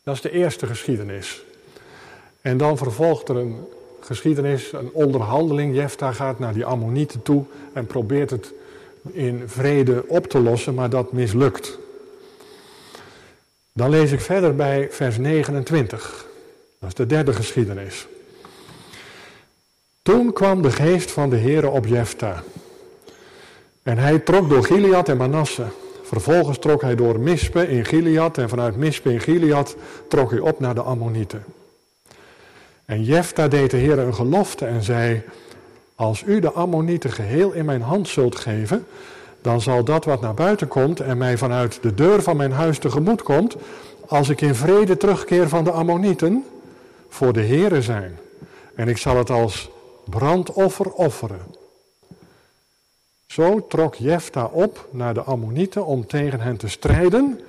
[0.03, 1.45] Dat is de eerste geschiedenis.
[2.41, 3.67] En dan vervolgt er een
[4.05, 5.75] geschiedenis, een onderhandeling.
[5.75, 8.53] Jefta gaat naar die Ammonieten toe en probeert het
[9.11, 11.79] in vrede op te lossen, maar dat mislukt.
[13.73, 16.27] Dan lees ik verder bij vers 29.
[16.79, 18.07] Dat is de derde geschiedenis.
[20.03, 22.43] Toen kwam de geest van de Heere op Jefta.
[23.83, 25.65] En hij trok door Gilead en Manasse.
[26.03, 29.77] Vervolgens trok hij door Mispe in Gilead en vanuit Mispe in Gilead
[30.09, 31.45] trok hij op naar de Ammonieten.
[32.85, 35.23] En Jefta deed de Heer een gelofte en zei,
[35.95, 38.87] als u de Ammonieten geheel in mijn hand zult geven,
[39.41, 42.79] dan zal dat wat naar buiten komt en mij vanuit de deur van mijn huis
[42.79, 43.57] tegemoet komt,
[44.07, 46.45] als ik in vrede terugkeer van de Ammonieten,
[47.09, 48.19] voor de Heere zijn.
[48.75, 49.71] En ik zal het als
[50.05, 51.41] brandoffer offeren.
[53.27, 57.41] Zo trok Jefta op naar de Ammonieten om tegen hen te strijden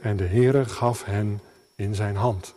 [0.00, 1.40] en de Heere gaf hen
[1.74, 2.55] in zijn hand.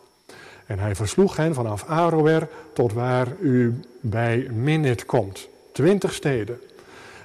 [0.70, 6.60] En hij versloeg hen vanaf Aroer tot waar u bij Minit komt, twintig steden.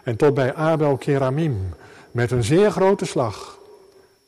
[0.03, 1.74] En tot bij Abel Keramim,
[2.11, 3.59] met een zeer grote slag.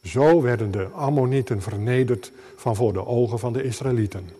[0.02, 4.30] Zo werden de Ammonieten vernederd van voor de ogen van de Israëlieten.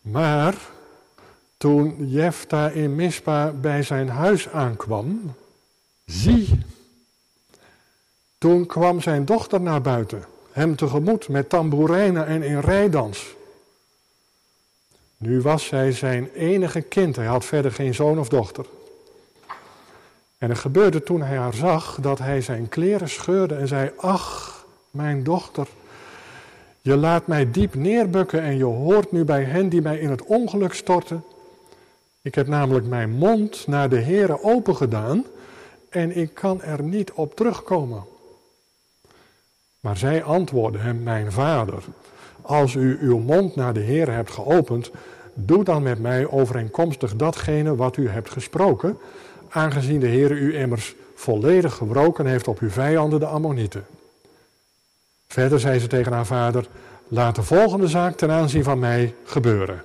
[0.00, 0.54] Maar
[1.56, 5.34] toen Jefta in Mispa bij zijn huis aankwam,
[6.04, 6.60] zie,
[8.38, 10.24] toen kwam zijn dochter naar buiten,
[10.58, 13.36] hem tegemoet met tamboerijnen en in rijdans.
[15.16, 18.66] Nu was zij zijn enige kind, hij had verder geen zoon of dochter.
[20.38, 24.66] En het gebeurde toen hij haar zag dat hij zijn kleren scheurde en zei: Ach,
[24.90, 25.68] mijn dochter,
[26.80, 30.24] je laat mij diep neerbukken en je hoort nu bij hen die mij in het
[30.24, 31.24] ongeluk storten.
[32.22, 35.24] Ik heb namelijk mijn mond naar de Heere open gedaan
[35.88, 38.04] en ik kan er niet op terugkomen.
[39.88, 41.82] Maar zij antwoordde hem, mijn vader,
[42.42, 44.90] als u uw mond naar de Heer hebt geopend,
[45.34, 48.98] doe dan met mij overeenkomstig datgene wat u hebt gesproken,
[49.48, 53.86] aangezien de Heer u immers volledig gebroken heeft op uw vijanden, de Ammonieten.
[55.28, 56.68] Verder zei ze tegen haar vader,
[57.08, 59.82] laat de volgende zaak ten aanzien van mij gebeuren.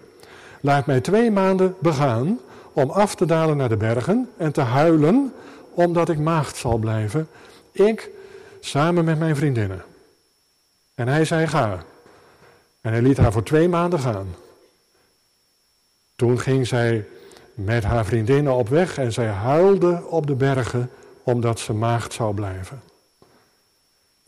[0.61, 2.39] Laat mij twee maanden begaan
[2.73, 5.33] om af te dalen naar de bergen en te huilen,
[5.73, 7.27] omdat ik maagd zal blijven.
[7.71, 8.09] Ik
[8.59, 9.83] samen met mijn vriendinnen.
[10.95, 11.83] En hij zei: Ga.
[12.81, 14.35] En hij liet haar voor twee maanden gaan.
[16.15, 17.05] Toen ging zij
[17.53, 20.89] met haar vriendinnen op weg en zij huilde op de bergen
[21.23, 22.81] omdat ze maagd zou blijven.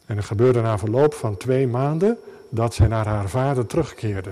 [0.05, 2.17] En het gebeurde na verloop van twee maanden
[2.49, 4.31] dat zij naar haar vader terugkeerde.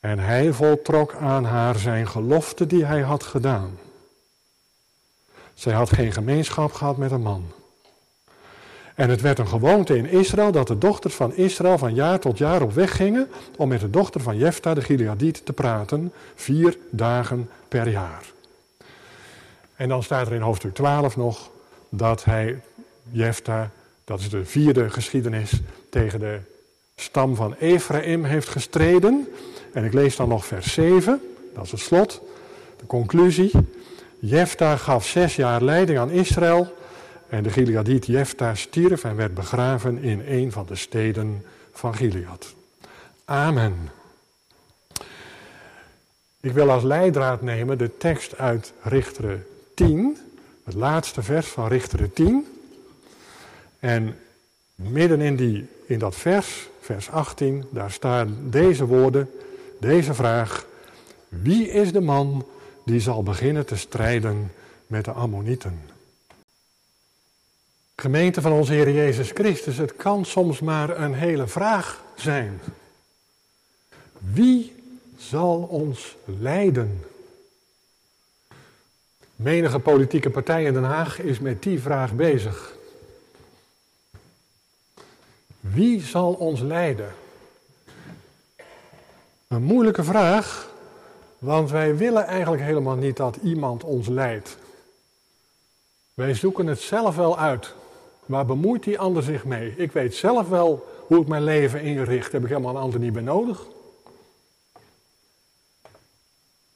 [0.00, 3.78] En hij voltrok aan haar zijn gelofte die hij had gedaan.
[5.54, 7.52] Zij had geen gemeenschap gehad met een man.
[8.98, 12.38] En het werd een gewoonte in Israël dat de dochters van Israël van jaar tot
[12.38, 16.78] jaar op weg gingen om met de dochter van Jefta de Gileadiet te praten, vier
[16.90, 18.32] dagen per jaar.
[19.76, 21.50] En dan staat er in hoofdstuk 12 nog
[21.88, 22.60] dat hij
[23.10, 23.70] Jefta,
[24.04, 25.52] dat is de vierde geschiedenis,
[25.90, 26.38] tegen de
[26.96, 29.28] stam van Ephraim heeft gestreden.
[29.72, 31.20] En ik lees dan nog vers 7,
[31.54, 32.22] dat is het slot,
[32.76, 33.50] de conclusie.
[34.18, 36.76] Jefta gaf zes jaar leiding aan Israël
[37.28, 42.54] en de Gileadiet Jefta stierf en werd begraven in een van de steden van Gilead.
[43.24, 43.90] Amen.
[46.40, 50.16] Ik wil als leidraad nemen de tekst uit Richteren 10,
[50.64, 52.46] het laatste vers van Richteren 10.
[53.78, 54.16] En
[54.74, 59.30] midden in, die, in dat vers, vers 18, daar staan deze woorden,
[59.80, 60.66] deze vraag.
[61.28, 62.46] Wie is de man
[62.84, 64.52] die zal beginnen te strijden
[64.86, 65.87] met de Ammonieten?
[68.00, 72.60] Gemeente van onze Heer Jezus Christus, het kan soms maar een hele vraag zijn.
[74.18, 74.74] Wie
[75.16, 77.04] zal ons leiden?
[79.36, 82.74] Menige politieke partij in Den Haag is met die vraag bezig.
[85.60, 87.14] Wie zal ons leiden?
[89.48, 90.68] Een moeilijke vraag,
[91.38, 94.56] want wij willen eigenlijk helemaal niet dat iemand ons leidt.
[96.14, 97.74] Wij zoeken het zelf wel uit.
[98.28, 99.74] Waar bemoeit die ander zich mee?
[99.76, 102.32] Ik weet zelf wel hoe ik mijn leven inricht.
[102.32, 103.66] Heb ik helemaal een ander niet bij nodig.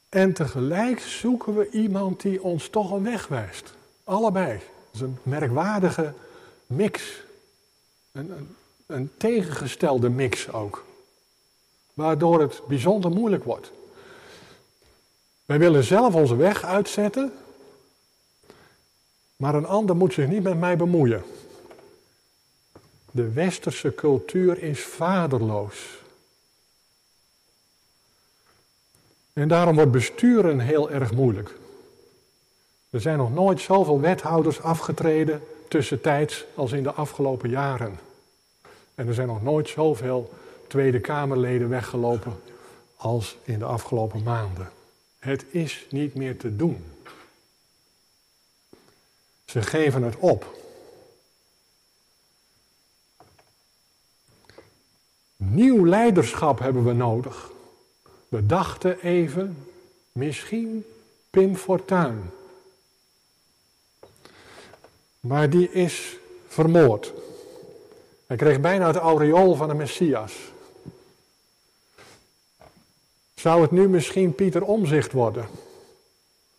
[0.09, 3.73] En tegelijk zoeken we iemand die ons toch een weg wijst.
[4.03, 4.51] Allebei.
[4.51, 6.13] Dat is een merkwaardige
[6.65, 7.23] mix.
[8.11, 10.85] Een, een, een tegengestelde mix ook.
[11.93, 13.71] Waardoor het bijzonder moeilijk wordt.
[15.45, 17.33] Wij willen zelf onze weg uitzetten.
[19.35, 21.23] Maar een ander moet zich niet met mij bemoeien.
[23.15, 26.01] De westerse cultuur is vaderloos.
[29.33, 31.53] En daarom wordt besturen heel erg moeilijk.
[32.89, 37.99] Er zijn nog nooit zoveel wethouders afgetreden tussentijds als in de afgelopen jaren.
[38.95, 40.33] En er zijn nog nooit zoveel
[40.67, 42.41] Tweede Kamerleden weggelopen
[42.95, 44.71] als in de afgelopen maanden.
[45.19, 46.83] Het is niet meer te doen.
[49.45, 50.62] Ze geven het op.
[55.53, 57.51] Nieuw leiderschap hebben we nodig.
[58.27, 59.57] We dachten even,
[60.11, 60.85] misschien
[61.29, 62.31] Pim Fortuyn.
[65.19, 67.13] Maar die is vermoord.
[68.27, 70.33] Hij kreeg bijna het aureool van de Messias.
[73.33, 75.45] Zou het nu misschien Pieter Omzicht worden?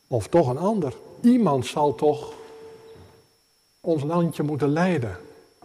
[0.07, 0.95] Of toch een ander?
[1.21, 2.33] Iemand zal toch
[3.81, 5.17] ons landje moeten leiden.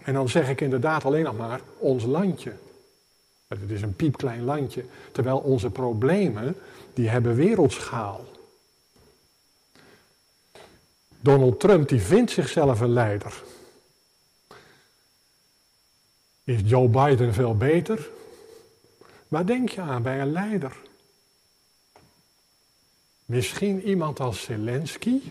[0.01, 2.53] En dan zeg ik inderdaad alleen nog maar ons landje.
[3.49, 4.85] Het is een piepklein landje.
[5.11, 6.55] Terwijl onze problemen,
[6.93, 8.25] die hebben wereldschaal.
[11.19, 13.43] Donald Trump, die vindt zichzelf een leider.
[16.43, 18.09] Is Joe Biden veel beter?
[19.27, 20.77] Waar denk je aan bij een leider?
[23.25, 25.21] Misschien iemand als Zelensky?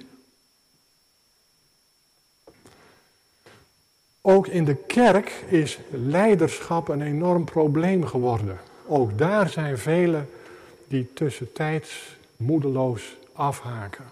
[4.31, 8.59] Ook in de kerk is leiderschap een enorm probleem geworden.
[8.87, 10.29] Ook daar zijn velen
[10.89, 14.05] die tussentijds moedeloos afhaken.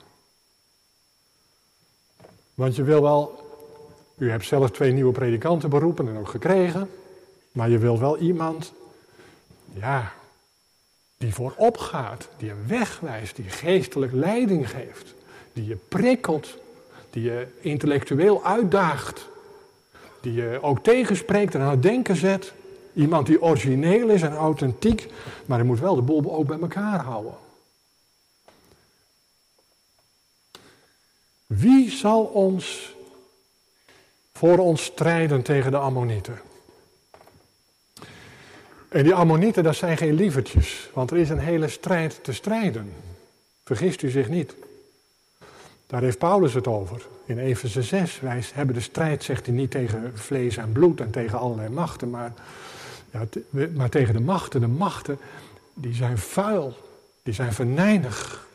[2.54, 3.40] Want je wil wel,
[4.18, 6.90] u hebt zelf twee nieuwe predikanten beroepen en ook gekregen,
[7.52, 8.72] maar je wil wel iemand,
[9.72, 10.12] ja,
[11.16, 15.14] die voorop gaat, die je wegwijst, die geestelijk leiding geeft,
[15.52, 16.58] die je prikkelt,
[17.10, 19.28] die je intellectueel uitdaagt,
[20.26, 22.52] die je ook tegenspreekt en aan het denken zet.
[22.94, 25.08] Iemand die origineel is en authentiek,
[25.46, 27.34] maar hij moet wel de boel ook bij elkaar houden.
[31.46, 32.94] Wie zal ons
[34.32, 36.40] voor ons strijden tegen de Ammonieten?
[38.88, 42.92] En die Ammonieten, dat zijn geen lievertjes, want er is een hele strijd te strijden.
[43.64, 44.54] Vergist u zich niet.
[45.86, 47.06] Daar heeft Paulus het over.
[47.26, 51.10] In Efeze 6, wij hebben de strijd, zegt hij, niet tegen vlees en bloed en
[51.10, 52.32] tegen allerlei machten, maar,
[53.10, 53.24] ja,
[53.74, 54.60] maar tegen de machten.
[54.60, 55.18] De machten,
[55.74, 56.76] die zijn vuil,
[57.22, 58.46] die zijn venijnig,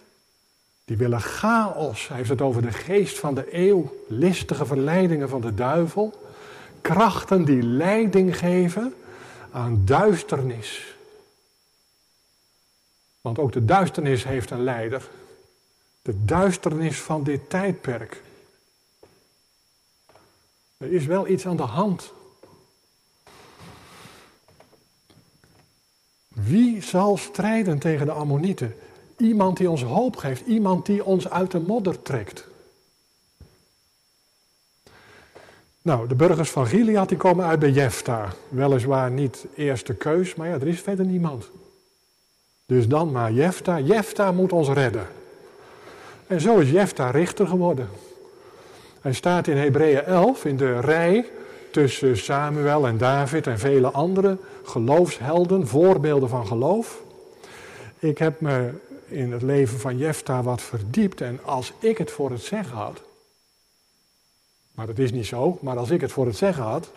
[0.85, 2.07] die willen chaos.
[2.07, 6.13] Hij heeft het over de geest van de eeuw, listige verleidingen van de duivel,
[6.81, 8.93] krachten die leiding geven
[9.51, 10.95] aan duisternis.
[13.21, 15.09] Want ook de duisternis heeft een leider.
[16.01, 18.21] De duisternis van dit tijdperk.
[20.81, 22.13] Er is wel iets aan de hand.
[26.27, 28.75] Wie zal strijden tegen de Ammonieten?
[29.17, 32.47] Iemand die ons hoop geeft, iemand die ons uit de modder trekt.
[35.81, 38.33] Nou, de burgers van Gilead die komen uit bij Jefta.
[38.49, 41.49] Weliswaar niet eerste keus, maar ja, er is verder niemand.
[42.65, 43.79] Dus dan maar Jefta.
[43.79, 45.07] Jefta moet ons redden.
[46.27, 47.89] En zo is Jefta richter geworden.
[49.01, 51.29] Hij staat in Hebreeën 11 in de rij
[51.71, 57.01] tussen Samuel en David en vele andere geloofshelden, voorbeelden van geloof.
[57.99, 58.73] Ik heb me
[59.07, 63.01] in het leven van Jefta wat verdiept en als ik het voor het zeggen had,
[64.71, 66.91] maar dat is niet zo, maar als ik het voor het zeggen had,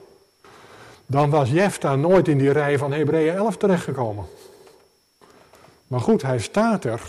[1.06, 4.24] dan was Jefta nooit in die rij van Hebreeën 11 terechtgekomen.
[5.86, 7.00] Maar goed, hij staat er.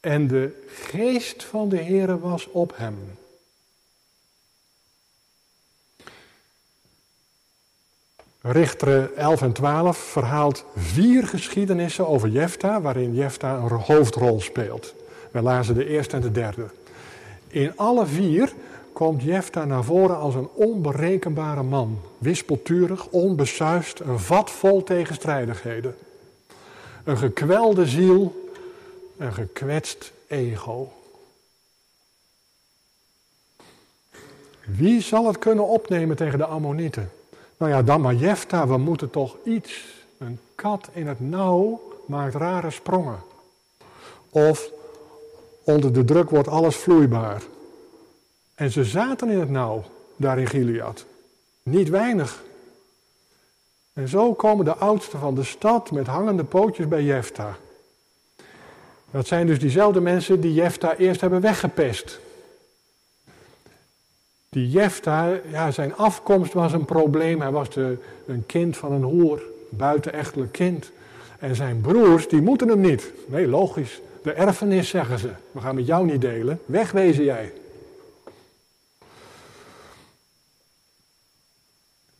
[0.00, 3.18] En de geest van de Heere was op hem.
[8.42, 14.94] Richter 11 en 12 verhaalt vier geschiedenissen over Jefta, waarin Jefta een hoofdrol speelt.
[15.30, 16.66] We lazen de eerste en de derde.
[17.48, 18.52] In alle vier
[18.92, 22.00] komt Jefta naar voren als een onberekenbare man.
[22.18, 25.94] Wispelturig, onbesuist, een vat vol tegenstrijdigheden.
[27.04, 28.50] Een gekwelde ziel,
[29.16, 30.92] een gekwetst ego.
[34.64, 37.10] Wie zal het kunnen opnemen tegen de Ammonieten?
[37.60, 39.84] Nou ja, dan maar Jefta, we moeten toch iets.
[40.18, 43.22] Een kat in het nauw maakt rare sprongen.
[44.30, 44.70] Of
[45.64, 47.42] onder de druk wordt alles vloeibaar.
[48.54, 49.84] En ze zaten in het nauw,
[50.16, 51.04] daar in Gilead.
[51.62, 52.42] Niet weinig.
[53.92, 57.56] En zo komen de oudsten van de stad met hangende pootjes bij Jefta.
[59.10, 62.20] Dat zijn dus diezelfde mensen die Jefta eerst hebben weggepest.
[64.50, 67.40] Die Jefta, ja, zijn afkomst was een probleem.
[67.40, 67.68] Hij was
[68.26, 70.90] een kind van een hoer, buitenechtelijk kind.
[71.38, 73.12] En zijn broers, die moeten hem niet.
[73.26, 74.00] Nee, logisch.
[74.22, 75.30] De erfenis, zeggen ze.
[75.52, 76.60] We gaan met jou niet delen.
[76.66, 77.52] Wegwezen jij.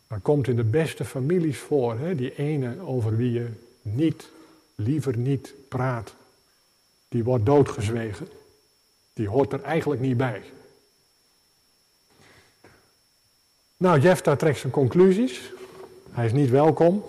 [0.09, 2.15] Dat komt in de beste families voor, hè?
[2.15, 3.47] die ene over wie je
[3.83, 4.29] niet,
[4.75, 6.15] liever niet praat.
[7.09, 8.29] Die wordt doodgezwegen.
[9.13, 10.43] Die hoort er eigenlijk niet bij.
[13.81, 15.53] Nou, Jefta trekt zijn conclusies.
[16.11, 17.05] Hij is niet welkom.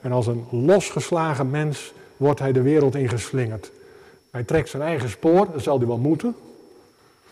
[0.00, 3.70] En als een losgeslagen mens wordt hij de wereld ingeslingerd.
[4.30, 6.36] Hij trekt zijn eigen spoor, dat zal hij wel moeten.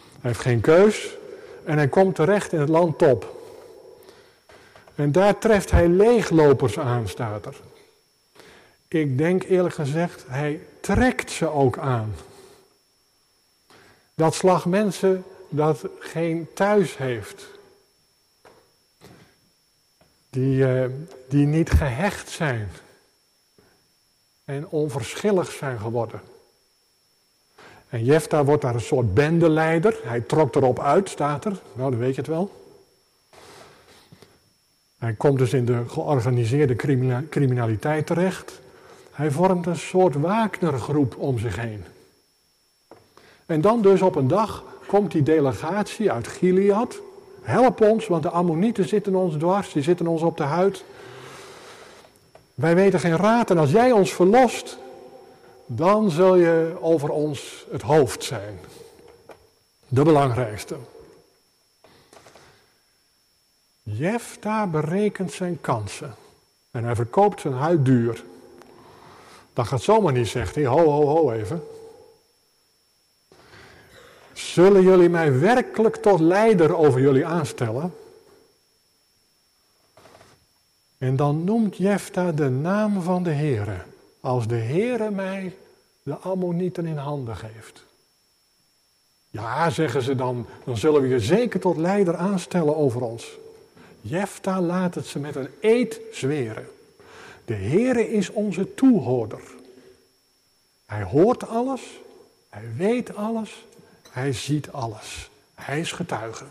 [0.02, 1.16] Hij heeft geen keus.
[1.64, 3.42] En hij komt terecht in het land Top.
[4.94, 7.56] En daar treft hij leeglopers aan, staat er.
[8.88, 12.14] Ik denk eerlijk gezegd, hij trekt ze ook aan.
[14.14, 17.58] Dat slag mensen dat geen thuis heeft.
[20.30, 20.84] Die, uh,
[21.28, 22.68] die niet gehecht zijn.
[24.44, 26.20] En onverschillig zijn geworden.
[27.88, 30.00] En Jefta wordt daar een soort bendeleider.
[30.02, 31.60] Hij trok erop uit, staat er.
[31.72, 32.50] Nou, dan weet je het wel.
[34.98, 36.76] Hij komt dus in de georganiseerde
[37.28, 38.60] criminaliteit terecht.
[39.10, 41.84] Hij vormt een soort Wagnergroep om zich heen.
[43.46, 47.00] En dan dus op een dag komt die delegatie uit Gilead.
[47.42, 50.84] Help ons, want de Ammonieten zitten ons dwars, die zitten ons op de huid.
[52.54, 54.78] Wij weten geen raad en als jij ons verlost,
[55.66, 58.58] dan zul je over ons het hoofd zijn.
[59.88, 60.76] De belangrijkste.
[63.82, 66.14] Jefta berekent zijn kansen.
[66.70, 68.24] En hij verkoopt zijn huid duur.
[69.52, 70.66] Dat gaat zomaar niet, zegt hij.
[70.66, 71.62] Ho, ho, ho even.
[74.40, 77.94] Zullen jullie mij werkelijk tot leider over jullie aanstellen?
[80.98, 83.76] En dan noemt Jefta de naam van de Heere.
[84.20, 85.56] Als de Heere mij
[86.02, 87.84] de Ammonieten in handen geeft.
[89.30, 93.38] Ja, zeggen ze dan, dan zullen we je zeker tot leider aanstellen over ons.
[94.00, 96.68] Jefta laat het ze met een eed zweren.
[97.44, 99.42] De Heere is onze toehoorder.
[100.86, 102.00] Hij hoort alles,
[102.48, 103.64] hij weet alles,
[104.10, 105.30] hij ziet alles.
[105.54, 106.44] Hij is getuige.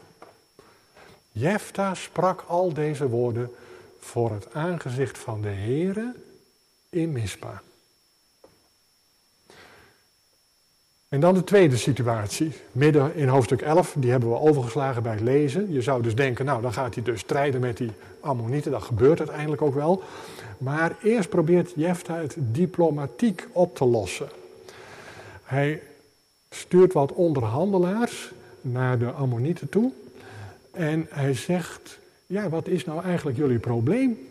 [1.32, 3.52] Jefta sprak al deze woorden
[4.00, 6.16] voor het aangezicht van de Heere
[6.90, 7.62] in Mispa.
[11.10, 15.22] En dan de tweede situatie, midden in hoofdstuk 11, die hebben we overgeslagen bij het
[15.22, 15.72] lezen.
[15.72, 19.20] Je zou dus denken, nou dan gaat hij dus strijden met die Ammonieten, dat gebeurt
[19.20, 20.04] uiteindelijk ook wel.
[20.58, 24.30] Maar eerst probeert Jefta het diplomatiek op te lossen.
[25.44, 25.82] Hij
[26.50, 28.32] stuurt wat onderhandelaars
[28.62, 29.92] naar de Ammonieten toe
[30.72, 34.28] en hij zegt, ja wat is nou eigenlijk jullie probleem?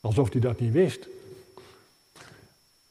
[0.00, 1.08] Alsof hij dat niet wist.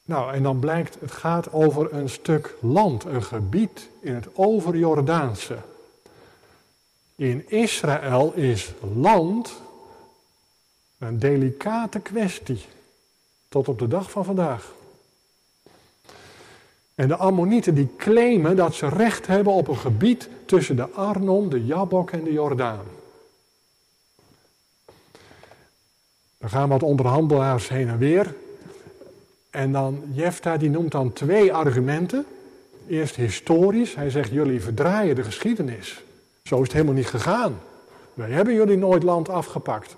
[0.04, 5.58] Nou, en dan blijkt, het gaat over een stuk land, een gebied in het overjordaanse.
[7.14, 9.60] In Israël is land
[10.98, 12.64] een delicate kwestie,
[13.48, 14.72] tot op de dag van vandaag.
[17.00, 21.48] En de Ammonieten die claimen dat ze recht hebben op een gebied tussen de Arnon,
[21.48, 22.84] de Jabok en de Jordaan.
[26.38, 28.34] Er gaan wat onderhandelaars heen en weer.
[29.50, 32.26] En dan Jefta die noemt dan twee argumenten.
[32.88, 33.94] Eerst historisch.
[33.94, 36.02] Hij zegt jullie verdraaien de geschiedenis.
[36.42, 37.60] Zo is het helemaal niet gegaan.
[38.14, 39.96] Wij hebben jullie nooit land afgepakt.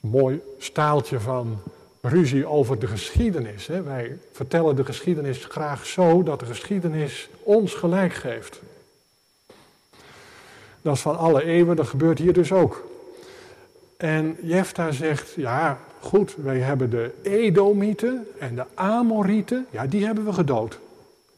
[0.00, 1.58] Een mooi staaltje van
[2.00, 3.66] ruzie over de geschiedenis.
[3.66, 3.82] Hè.
[3.82, 8.60] Wij vertellen de geschiedenis graag zo dat de geschiedenis ons gelijk geeft.
[10.82, 12.88] Dat is van alle eeuwen, dat gebeurt hier dus ook.
[13.96, 20.24] En Jefta zegt, ja, goed, wij hebben de Edomieten en de Amorieten, ja, die hebben
[20.24, 20.78] we gedood.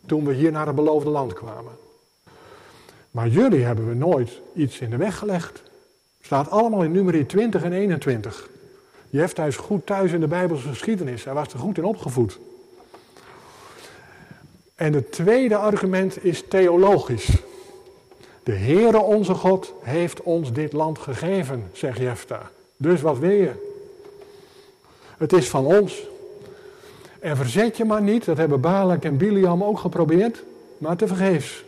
[0.07, 1.73] Toen we hier naar het beloofde land kwamen.
[3.11, 5.63] Maar jullie hebben we nooit iets in de weg gelegd.
[6.21, 8.49] Staat allemaal in nummer 20 en 21.
[9.13, 11.25] Jefta is goed thuis in de Bijbelse geschiedenis.
[11.25, 12.39] Hij was er goed in opgevoed.
[14.75, 17.29] En het tweede argument is theologisch.
[18.43, 22.51] De Heere onze God heeft ons dit land gegeven, zegt Jefta.
[22.77, 23.53] Dus wat wil je?
[25.19, 26.07] Het is van ons.
[27.21, 30.43] En verzet je maar niet, dat hebben Balak en Biliam ook geprobeerd,
[30.79, 31.65] maar te vergeefs.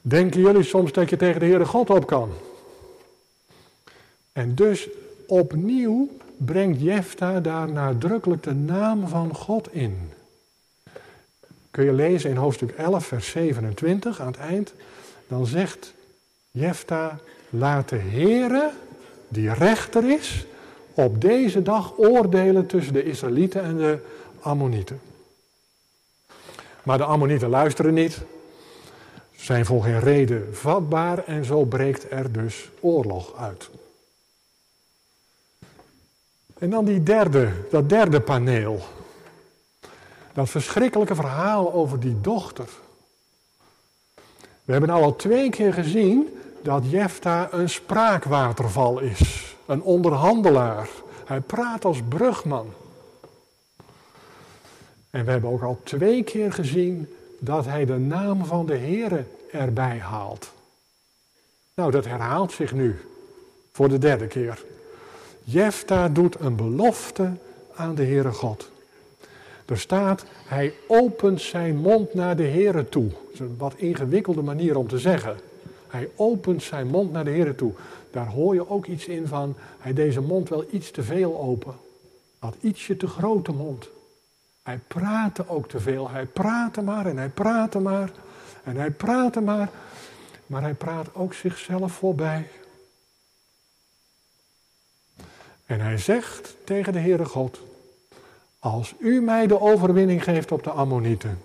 [0.00, 2.32] Denken jullie soms dat je tegen de Heere God op kan?
[4.32, 4.88] En dus
[5.30, 10.10] opnieuw brengt Jefta daar nadrukkelijk de naam van God in.
[11.70, 14.74] Kun je lezen in hoofdstuk 11, vers 27 aan het eind.
[15.28, 15.94] Dan zegt
[16.50, 17.18] Jefta,
[17.50, 18.70] laat de Heere,
[19.28, 20.46] die rechter is,
[20.94, 23.98] op deze dag oordelen tussen de Israëlieten en de
[24.40, 25.00] Ammonieten.
[26.82, 28.18] Maar de Ammonieten luisteren niet.
[29.36, 33.70] zijn voor geen reden vatbaar en zo breekt er dus oorlog uit.
[36.60, 38.80] En dan die derde, dat derde paneel.
[40.32, 42.68] Dat verschrikkelijke verhaal over die dochter.
[44.64, 49.56] We hebben al twee keer gezien dat Jefta een spraakwaterval is.
[49.66, 50.88] Een onderhandelaar.
[51.24, 52.72] Hij praat als brugman.
[55.10, 59.24] En we hebben ook al twee keer gezien dat hij de naam van de Heere
[59.52, 60.52] erbij haalt.
[61.74, 63.00] Nou, dat herhaalt zich nu
[63.72, 64.64] voor de derde keer.
[65.42, 67.32] Jefta doet een belofte
[67.74, 68.70] aan de Heere God.
[69.66, 73.08] Er staat, hij opent zijn mond naar de Heere toe.
[73.08, 75.36] Dat is een wat ingewikkelde manier om te zeggen.
[75.88, 77.72] Hij opent zijn mond naar de Heere toe.
[78.10, 81.74] Daar hoor je ook iets in van, hij deze mond wel iets te veel open.
[82.38, 83.88] Had ietsje te grote mond.
[84.62, 86.10] Hij praatte ook te veel.
[86.10, 88.10] Hij praatte maar en hij praatte maar.
[88.64, 89.70] En hij praatte maar.
[90.46, 92.48] Maar hij praat ook zichzelf voorbij.
[95.70, 97.60] En hij zegt tegen de Heere God,
[98.58, 101.42] als u mij de overwinning geeft op de Ammonieten,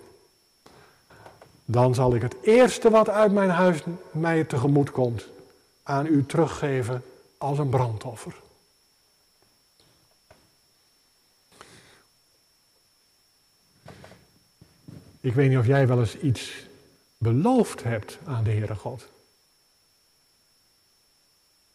[1.64, 5.26] dan zal ik het eerste wat uit mijn huis mij tegemoet komt,
[5.82, 7.04] aan u teruggeven
[7.38, 8.34] als een brandoffer.
[15.20, 16.66] Ik weet niet of jij wel eens iets
[17.18, 19.08] beloofd hebt aan de Heere God.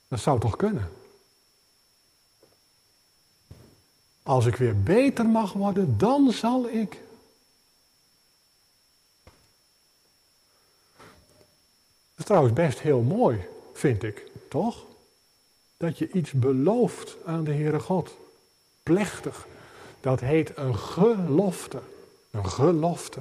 [0.08, 1.00] Dat zou toch kunnen?
[4.32, 6.90] Als ik weer beter mag worden, dan zal ik.
[12.10, 14.86] Dat is trouwens best heel mooi, vind ik, toch?
[15.78, 18.18] Dat je iets belooft aan de Heere God.
[18.84, 19.48] Plechtig.
[20.02, 21.82] Dat heet een gelofte.
[22.32, 23.20] Een gelofte.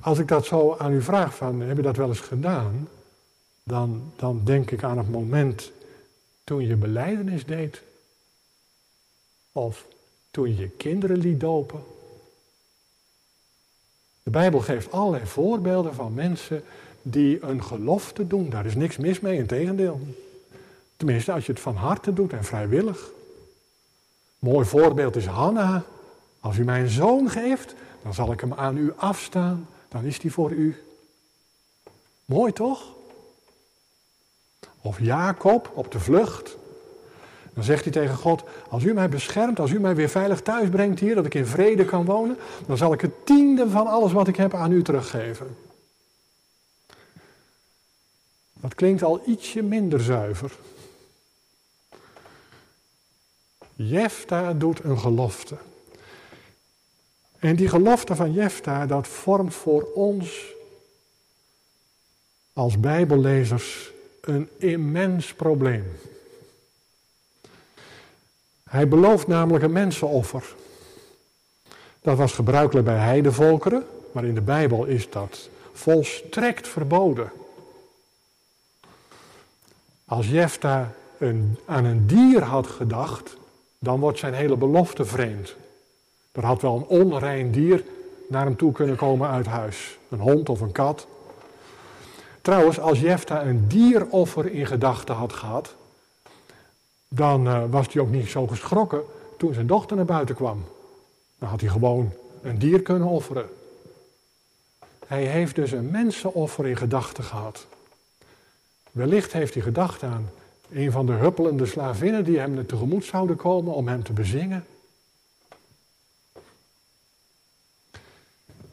[0.00, 2.88] Als ik dat zo aan u vraag van, heb je dat wel eens gedaan?
[3.62, 5.72] Dan, dan denk ik aan het moment
[6.44, 7.82] toen je beleidenis deed.
[9.52, 9.86] Of
[10.30, 11.84] toen je kinderen liet dopen.
[14.22, 16.64] De Bijbel geeft allerlei voorbeelden van mensen
[17.02, 18.50] die een gelofte doen.
[18.50, 20.00] Daar is niks mis mee, in tegendeel.
[20.96, 23.10] Tenminste, als je het van harte doet en vrijwillig.
[24.38, 25.84] Mooi voorbeeld is Hanna.
[26.40, 29.68] Als u mij een zoon geeft, dan zal ik hem aan u afstaan.
[29.88, 30.82] Dan is die voor u.
[32.24, 32.94] Mooi toch?
[34.82, 36.56] Of Jacob op de vlucht.
[37.54, 40.68] Dan zegt hij tegen God: Als u mij beschermt, als u mij weer veilig thuis
[40.68, 44.12] brengt hier, dat ik in vrede kan wonen, dan zal ik het tiende van alles
[44.12, 45.56] wat ik heb aan u teruggeven.
[48.52, 50.52] Dat klinkt al ietsje minder zuiver.
[53.74, 55.56] Jefta doet een gelofte.
[57.38, 60.52] En die gelofte van Jefta, dat vormt voor ons
[62.52, 63.91] als Bijbellezers
[64.22, 65.84] een immens probleem.
[68.64, 70.54] Hij belooft namelijk een mensenoffer.
[72.00, 77.32] Dat was gebruikelijk bij heidevolkeren, maar in de Bijbel is dat volstrekt verboden.
[80.04, 83.36] Als Jefta een, aan een dier had gedacht,
[83.78, 85.56] dan wordt zijn hele belofte vreemd.
[86.32, 87.84] Er had wel een onrein dier
[88.28, 89.98] naar hem toe kunnen komen uit huis.
[90.08, 91.06] Een hond of een kat.
[92.42, 95.74] Trouwens, als Jefta een dieroffer in gedachten had gehad,
[97.08, 99.02] dan uh, was hij ook niet zo geschrokken
[99.36, 100.64] toen zijn dochter naar buiten kwam.
[101.38, 102.12] Dan had hij gewoon
[102.42, 103.48] een dier kunnen offeren.
[105.06, 107.66] Hij heeft dus een mensenoffer in gedachten gehad.
[108.90, 110.30] Wellicht heeft hij gedacht aan
[110.72, 114.66] een van de huppelende slavinnen die hem tegemoet zouden komen om hem te bezingen.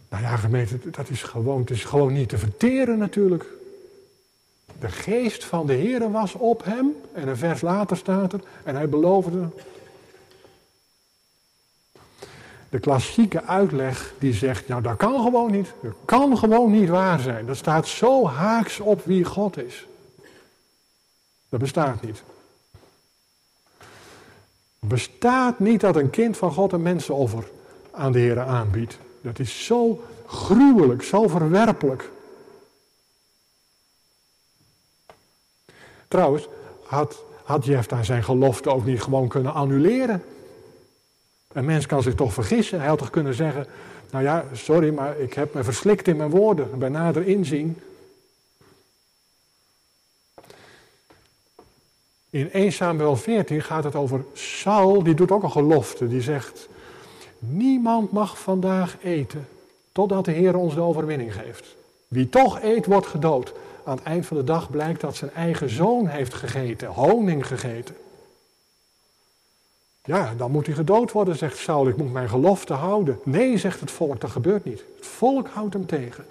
[0.10, 3.46] Nou ja, gemeente, dat is gewoon, het is gewoon niet te verteren natuurlijk.
[4.80, 6.96] De geest van de Heer was op hem.
[7.14, 8.40] En een vers later staat er.
[8.64, 9.48] En hij beloofde.
[12.70, 15.74] De klassieke uitleg die zegt, nou dat kan gewoon niet.
[15.82, 17.46] Dat kan gewoon niet waar zijn.
[17.46, 19.88] Dat staat zo haaks op wie God is.
[21.50, 22.24] Dat bestaat niet.
[24.80, 27.50] Bestaat niet dat een kind van God een mensenoffer
[27.92, 28.98] aan de Heer aanbiedt.
[29.22, 32.10] Dat is zo gruwelijk, zo verwerpelijk.
[36.10, 36.48] Trouwens,
[36.86, 40.24] had, had Jefta zijn gelofte ook niet gewoon kunnen annuleren?
[41.52, 42.80] Een mens kan zich toch vergissen.
[42.80, 43.68] Hij had toch kunnen zeggen,
[44.12, 46.80] nou ja, sorry, maar ik heb me verslikt in mijn woorden.
[46.80, 47.82] Bij nader inzien.
[52.30, 56.08] In 1 Samuel 14 gaat het over Saul, die doet ook een gelofte.
[56.08, 56.70] Die zegt,
[57.40, 59.48] niemand mag vandaag eten
[59.92, 61.76] Totdat de Heer ons de overwinning geeft.
[62.08, 63.54] Wie toch eet, wordt gedood.
[63.90, 67.96] Aan het eind van de dag blijkt dat zijn eigen zoon heeft gegeten, honing gegeten.
[70.04, 71.88] Ja, dan moet hij gedood worden, zegt Saul.
[71.88, 73.20] Ik moet mijn gelofte houden.
[73.24, 74.84] Nee, zegt het volk, dat gebeurt niet.
[74.96, 76.26] Het volk houdt hem tegen.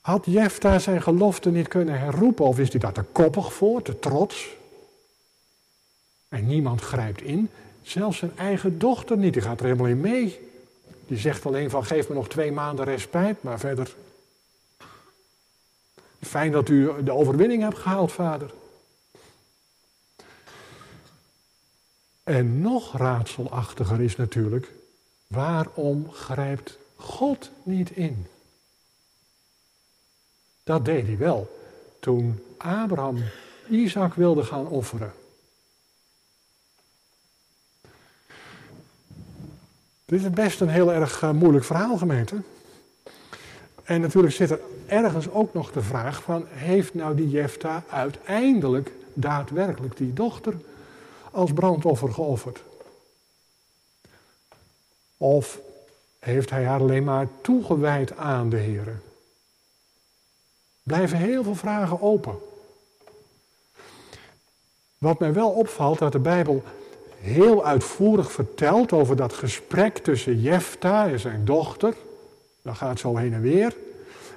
[0.00, 3.98] Had Jefta zijn gelofte niet kunnen herroepen, of is hij daar te koppig voor, te
[3.98, 4.56] trots?
[6.28, 7.50] En niemand grijpt in,
[7.82, 10.54] zelfs zijn eigen dochter niet, die gaat er helemaal in mee.
[11.06, 13.94] Die zegt alleen van geef me nog twee maanden respijt, maar verder.
[16.20, 18.50] Fijn dat u de overwinning hebt gehaald, vader.
[22.22, 24.72] En nog raadselachtiger is natuurlijk,
[25.26, 28.26] waarom grijpt God niet in?
[30.64, 31.58] Dat deed hij wel
[32.00, 33.22] toen Abraham
[33.68, 35.12] Isaac wilde gaan offeren.
[40.06, 42.36] Dit is best een heel erg eh, moeilijk verhaal, gemeente.
[43.84, 48.92] En natuurlijk zit er ergens ook nog de vraag van, heeft nou die Jefta uiteindelijk
[49.14, 50.54] daadwerkelijk die dochter
[51.30, 52.62] als brandoffer geofferd?
[55.16, 55.60] Of
[56.18, 59.00] heeft hij haar alleen maar toegewijd aan de Heer?
[60.82, 62.38] Blijven heel veel vragen open.
[64.98, 66.62] Wat mij wel opvalt, dat de Bijbel
[67.26, 71.94] heel uitvoerig vertelt over dat gesprek tussen Jefta en zijn dochter.
[72.62, 73.76] Dat gaat zo heen en weer.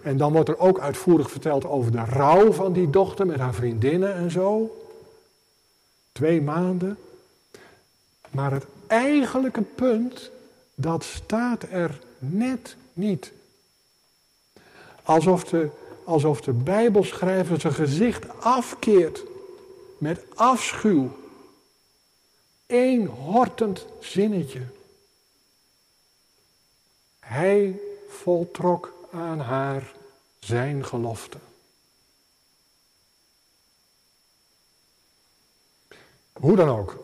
[0.03, 3.53] En dan wordt er ook uitvoerig verteld over de rouw van die dochter met haar
[3.53, 4.77] vriendinnen en zo.
[6.11, 6.97] Twee maanden.
[8.29, 10.31] Maar het eigenlijke punt,
[10.75, 13.31] dat staat er net niet.
[15.03, 15.69] Alsof de,
[16.03, 19.23] alsof de Bijbelschrijver zijn gezicht afkeert
[19.97, 21.11] met afschuw
[22.69, 24.61] Eén hortend zinnetje.
[27.19, 29.93] Hij voltrok aan haar
[30.39, 31.37] zijn gelofte.
[36.33, 37.03] Hoe dan ook.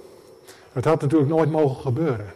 [0.71, 2.33] Het had natuurlijk nooit mogen gebeuren.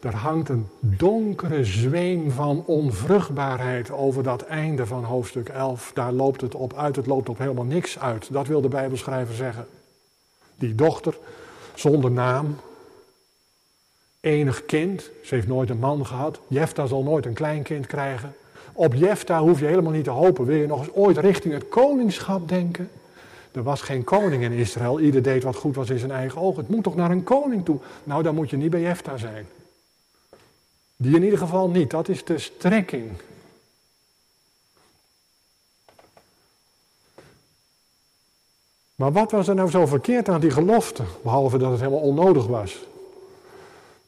[0.00, 5.90] Er hangt een donkere zweem van onvruchtbaarheid over dat einde van hoofdstuk 11.
[5.94, 8.32] Daar loopt het op uit, het loopt op helemaal niks uit.
[8.32, 9.68] Dat wil de Bijbelschrijver zeggen.
[10.54, 11.18] Die dochter
[11.78, 12.56] zonder naam.
[14.20, 16.40] Enig kind, ze heeft nooit een man gehad.
[16.48, 18.34] Jefta zal nooit een kleinkind krijgen.
[18.72, 20.44] Op Jefta hoef je helemaal niet te hopen.
[20.44, 22.90] Wil je nog eens ooit richting het koningschap denken?
[23.52, 25.00] Er was geen koning in Israël.
[25.00, 26.62] Ieder deed wat goed was in zijn eigen ogen.
[26.62, 27.78] Het moet toch naar een koning toe?
[28.04, 29.46] Nou, dan moet je niet bij Jefta zijn.
[30.96, 31.90] Die in ieder geval niet.
[31.90, 33.10] Dat is de strekking.
[38.98, 42.46] Maar wat was er nou zo verkeerd aan die gelofte, behalve dat het helemaal onnodig
[42.46, 42.78] was?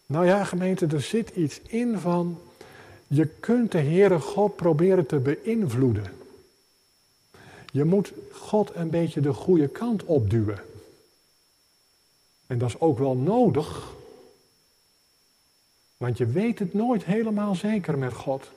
[0.07, 2.41] Nou ja, gemeente, er zit iets in van,
[3.07, 6.13] je kunt de Heere God proberen te beïnvloeden.
[7.73, 10.63] Je moet God een beetje de goede kant opduwen.
[12.47, 13.93] En dat is ook wel nodig,
[15.97, 18.51] want je weet het nooit helemaal zeker met God.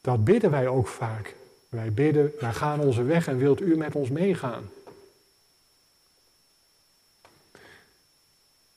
[0.00, 1.34] Dat bidden wij ook vaak.
[1.74, 4.70] Wij bidden, wij gaan onze weg en wilt u met ons meegaan?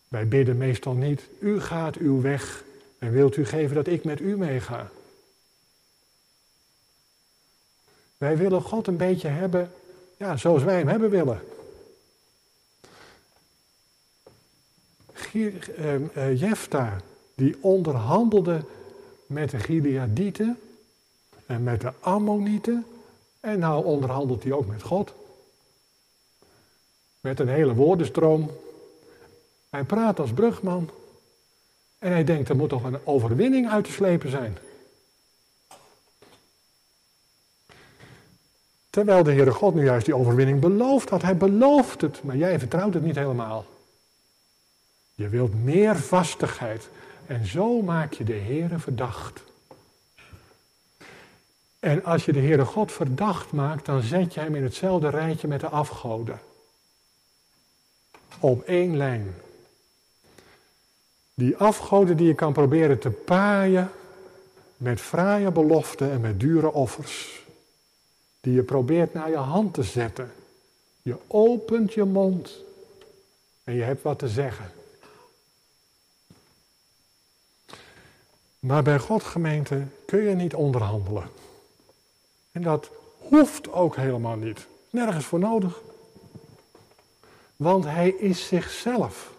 [0.08, 2.64] Wij bidden meestal niet, u gaat uw weg
[3.00, 4.92] en wilt u geven dat ik met u meega?
[8.18, 9.72] Wij willen God een beetje hebben,
[10.18, 11.42] ja, zoals wij hem hebben willen.
[15.34, 17.02] Uh, Jefta,
[17.36, 18.62] die onderhandelde
[19.26, 20.60] met de Gileadieten
[21.48, 22.86] en met de Ammonieten.
[23.40, 25.14] En nou onderhandelt hij ook met God.
[27.20, 28.52] Met een hele woordenstroom.
[29.70, 30.90] Hij praat als brugman.
[32.00, 34.58] En hij denkt, er moet toch een overwinning uit te slepen zijn.
[38.90, 41.22] Terwijl de Heere God nu juist die overwinning belooft had.
[41.22, 43.66] Hij belooft het, maar jij vertrouwt het niet helemaal.
[45.16, 46.90] Je wilt meer vastigheid.
[47.26, 49.44] En zo maak je de Heere verdacht.
[51.88, 55.48] En als je de Heere God verdacht maakt, dan zet je hem in hetzelfde rijtje
[55.48, 56.40] met de afgoden.
[58.40, 59.36] Op één lijn.
[61.34, 63.92] Die afgoden die je kan proberen te paaien
[64.78, 67.46] met fraaie beloften en met dure offers.
[68.42, 70.32] Die je probeert naar je hand te zetten.
[71.02, 72.64] Je opent je mond
[73.64, 74.72] en je hebt wat te zeggen.
[78.60, 81.46] Maar bij God gemeente kun je niet onderhandelen.
[82.58, 84.68] En dat hoeft ook helemaal niet.
[84.90, 85.82] Nergens voor nodig.
[87.56, 89.34] Want hij is zichzelf.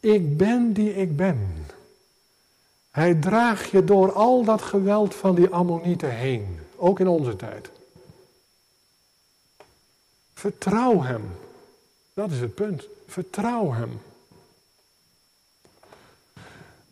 [0.00, 1.66] Ik ben die ik ben.
[2.90, 7.70] Hij draagt je door al dat geweld van die Ammonieten heen, ook in onze tijd.
[10.34, 11.22] Vertrouw Hem.
[12.14, 12.86] Dat is het punt.
[13.06, 14.00] Vertrouw Hem.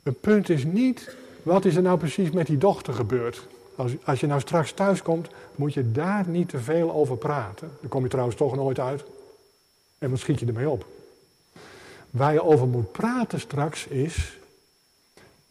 [0.03, 3.47] Het punt is niet, wat is er nou precies met die dochter gebeurd?
[3.77, 7.71] Als, als je nou straks thuis komt, moet je daar niet te veel over praten.
[7.81, 9.05] Daar kom je trouwens toch nooit uit.
[9.99, 10.87] En wat schiet je ermee op?
[12.11, 14.39] Waar je over moet praten straks is,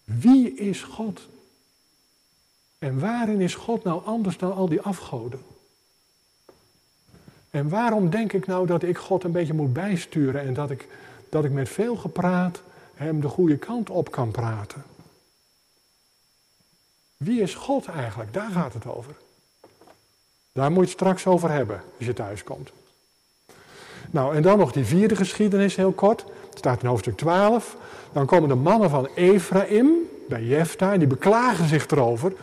[0.03, 1.21] wie is God?
[2.79, 5.39] En waarin is God nou anders dan al die afgoden?
[7.49, 10.87] En waarom denk ik nou dat ik God een beetje moet bijsturen en dat ik,
[11.29, 12.61] dat ik met veel gepraat
[12.93, 14.83] hem de goede kant op kan praten?
[17.23, 18.33] Wie is God eigenlijk?
[18.33, 19.15] Daar gaat het over.
[20.51, 22.71] Daar moet je het straks over hebben als je thuis komt.
[24.11, 26.25] Nou, en dan nog die vierde geschiedenis heel kort.
[26.49, 27.77] Het staat in hoofdstuk 12.
[28.11, 29.91] Dan komen de mannen van Ephraim
[30.27, 32.33] bij Jefta en die beklagen zich erover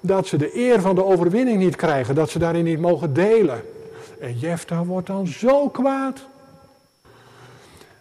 [0.00, 3.62] dat ze de eer van de overwinning niet krijgen, dat ze daarin niet mogen delen.
[4.20, 6.26] En Jefta wordt dan zo kwaad.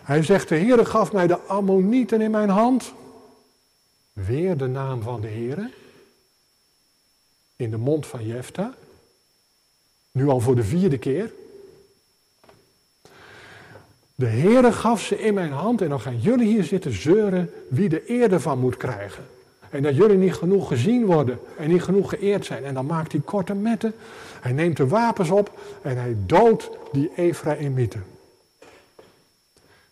[0.03, 2.93] Hij zegt, de Heere gaf mij de Ammonieten in mijn hand.
[4.13, 5.69] Weer de naam van de Heere.
[7.55, 8.73] In de mond van Jefta.
[10.11, 11.31] Nu al voor de vierde keer.
[14.15, 17.89] De Heere gaf ze in mijn hand en dan gaan jullie hier zitten zeuren wie
[17.89, 19.25] de eer ervan moet krijgen.
[19.69, 22.63] En dat jullie niet genoeg gezien worden en niet genoeg geëerd zijn.
[22.63, 23.93] En dan maakt hij korte metten.
[24.41, 28.05] Hij neemt de wapens op en hij doodt die Ephraimieten.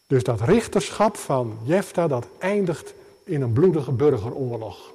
[0.07, 2.93] Dus dat richterschap van Jefta dat eindigt
[3.23, 4.92] in een bloedige burgeroorlog.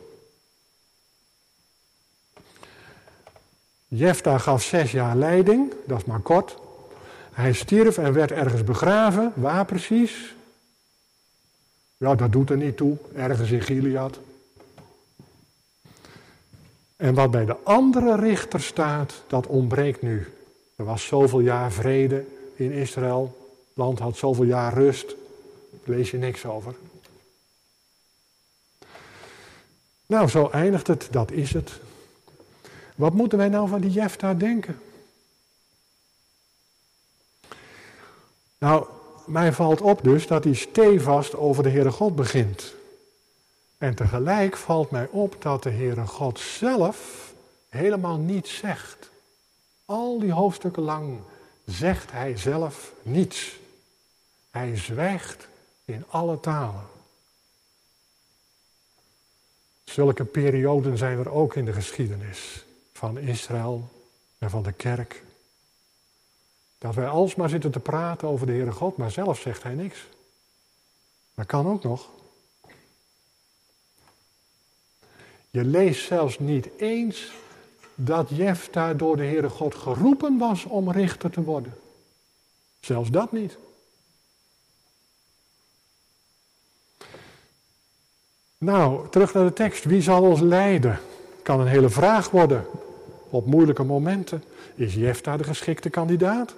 [3.89, 6.57] Jefta gaf zes jaar leiding, dat is maar kort.
[7.33, 9.33] Hij stierf en werd ergens begraven.
[9.37, 10.35] Waar precies?
[11.97, 12.97] Ja, dat doet er niet toe.
[13.15, 14.19] Ergens in Gilead.
[16.97, 20.27] En wat bij de andere richter staat, dat ontbreekt nu.
[20.77, 22.25] Er was zoveel jaar vrede
[22.55, 23.37] in Israël.
[23.69, 25.07] Het land had zoveel jaar rust.
[25.71, 26.75] Daar lees je niks over.
[30.07, 31.09] Nou, zo eindigt het.
[31.11, 31.81] Dat is het.
[32.99, 34.81] Wat moeten wij nou van die Jefta denken?
[38.59, 38.87] Nou,
[39.27, 42.75] mij valt op dus dat hij stevast over de Heere God begint.
[43.79, 47.33] En tegelijk valt mij op dat de Heere God zelf
[47.69, 49.11] helemaal niets zegt.
[49.85, 51.19] Al die hoofdstukken lang
[51.65, 53.59] zegt hij zelf niets.
[54.51, 55.49] Hij zwijgt
[55.85, 56.87] in alle talen.
[59.85, 62.67] Zulke perioden zijn er ook in de geschiedenis
[62.99, 63.89] van Israël
[64.39, 65.23] en van de kerk.
[66.79, 70.07] Dat wij alsmaar zitten te praten over de Heere God, maar zelf zegt hij niks.
[71.35, 72.09] Dat kan ook nog.
[75.51, 77.33] Je leest zelfs niet eens
[77.95, 81.75] dat Jefta door de Heere God geroepen was om richter te worden.
[82.81, 83.59] Zelfs dat niet.
[88.59, 89.85] Nou, terug naar de tekst.
[89.85, 91.01] Wie zal ons leiden?
[91.43, 92.67] Kan een hele vraag worden
[93.31, 94.43] op moeilijke momenten.
[94.75, 96.55] Is Jefta de geschikte kandidaat?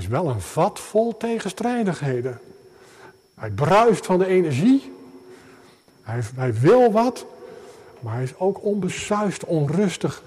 [0.00, 2.40] is wel een vat vol tegenstrijdigheden.
[3.34, 4.92] Hij bruist van de energie.
[6.02, 7.26] Hij, hij wil wat.
[8.00, 10.22] Maar hij is ook onbesuist, onrustig.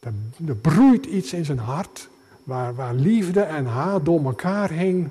[0.00, 2.08] Er, broeit iets in zijn hart.
[2.44, 5.10] Waar, waar liefde en haat door elkaar heen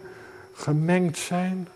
[0.54, 1.68] gemengd zijn.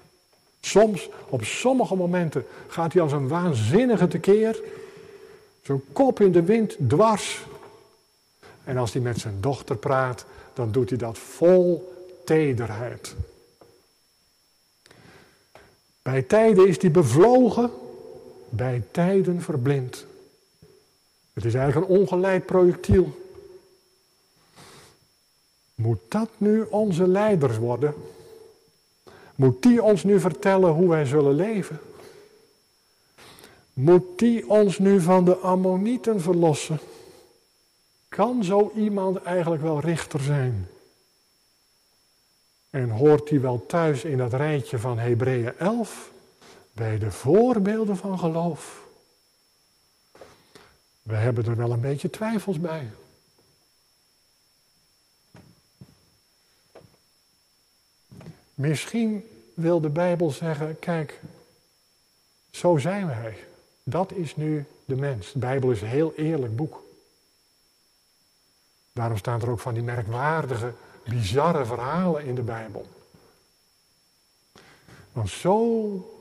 [0.60, 4.62] Soms, op sommige momenten, gaat hij als een waanzinnige tekeer.
[5.62, 7.46] Zo'n kop in de wind, dwars.
[8.66, 11.94] En als hij met zijn dochter praat, dan doet hij dat vol
[12.26, 13.16] tederheid.
[16.02, 17.72] Bij tijden is hij bevlogen,
[18.50, 20.06] bij tijden verblind.
[21.34, 23.24] Het is eigenlijk een ongeleid projectiel.
[25.76, 27.94] Moet dat nu onze leiders worden?
[29.36, 31.80] Moet die ons nu vertellen hoe wij zullen leven?
[33.74, 36.80] Moet die ons nu van de Ammonieten verlossen?
[38.16, 40.68] Kan zo iemand eigenlijk wel richter zijn?
[42.70, 46.12] En hoort die wel thuis in dat rijtje van Hebreeën 11?
[46.72, 48.88] Bij de voorbeelden van geloof.
[51.02, 52.92] We hebben er wel een beetje twijfels bij.
[58.54, 61.20] Misschien wil de Bijbel zeggen, kijk,
[62.52, 63.38] zo zijn wij.
[63.84, 65.32] Dat is nu de mens.
[65.32, 66.85] De Bijbel is een heel eerlijk boek.
[68.96, 70.74] Daarom staan er ook van die merkwaardige
[71.04, 72.86] bizarre verhalen in de Bijbel.
[75.12, 76.16] Want zo,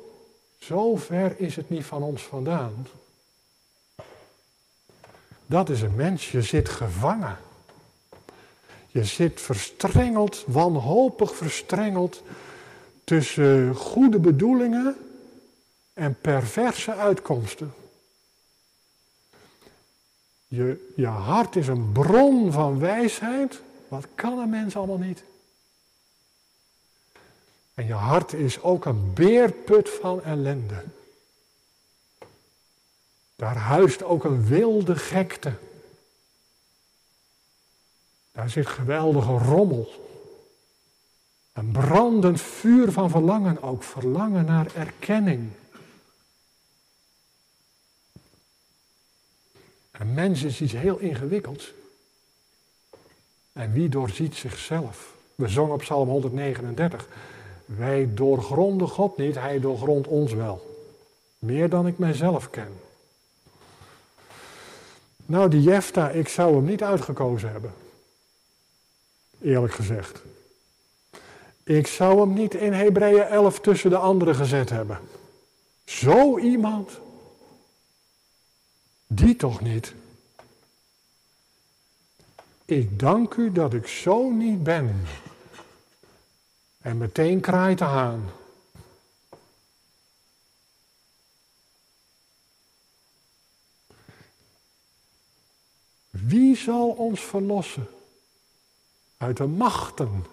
[0.58, 2.86] zo ver is het niet van ons vandaan.
[5.46, 7.36] Dat is een mens, je zit gevangen.
[8.88, 12.22] Je zit verstrengeld, wanhopig verstrengeld
[13.04, 14.96] tussen goede bedoelingen
[15.92, 17.74] en perverse uitkomsten.
[20.54, 23.62] Je, je hart is een bron van wijsheid.
[23.88, 25.24] Wat kan een mens allemaal niet?
[27.74, 30.84] En je hart is ook een beerput van ellende.
[33.36, 35.52] Daar huist ook een wilde gekte.
[38.32, 39.88] Daar zit geweldige rommel.
[41.52, 45.50] Een brandend vuur van verlangen ook, verlangen naar erkenning.
[49.98, 51.72] Een mens is iets heel ingewikkelds.
[53.52, 55.14] En wie doorziet zichzelf?
[55.34, 57.08] We zongen op Psalm 139.
[57.64, 60.86] Wij doorgronden God niet, Hij doorgrondt ons wel.
[61.38, 62.80] Meer dan ik mijzelf ken.
[65.26, 67.74] Nou, die Jefta, ik zou hem niet uitgekozen hebben.
[69.40, 70.22] Eerlijk gezegd.
[71.64, 74.98] Ik zou hem niet in Hebreeën 11 tussen de anderen gezet hebben.
[75.84, 76.90] Zo iemand.
[79.14, 79.94] Die toch niet.
[82.64, 85.06] Ik dank u dat ik zo niet ben.
[86.80, 88.30] En meteen kraait de haan.
[96.10, 97.88] Wie zal ons verlossen
[99.16, 100.24] uit de machten,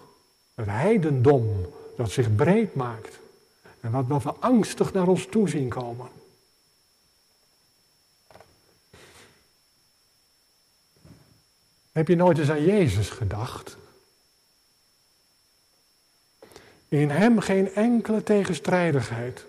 [0.54, 1.66] het heidendom
[1.96, 3.18] dat zich breed maakt
[3.80, 6.21] en wat, we angstig naar ons toe zien komen?
[11.92, 13.76] Heb je nooit eens aan Jezus gedacht?
[16.88, 19.44] In hem geen enkele tegenstrijdigheid.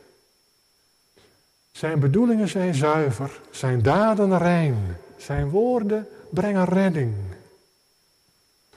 [1.71, 7.13] Zijn bedoelingen zijn zuiver, zijn daden rein, zijn woorden brengen redding.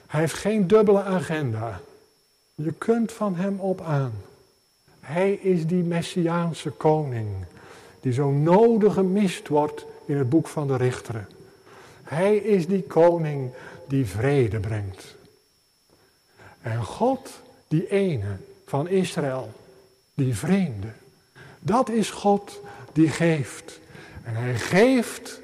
[0.07, 1.81] Hij heeft geen dubbele agenda.
[2.55, 4.13] Je kunt van hem op aan.
[5.01, 7.29] Hij is die messiaanse koning,
[8.01, 11.29] die zo nodig gemist wordt in het boek van de Richteren.
[12.09, 13.53] Hij is die koning
[13.89, 15.15] die vrede brengt.
[16.61, 17.31] En God,
[17.69, 18.37] die ene
[18.67, 19.53] van Israël,
[20.15, 20.93] die vreemde,
[21.61, 22.61] dat is God
[22.93, 23.81] die geeft.
[24.23, 25.41] En hij geeft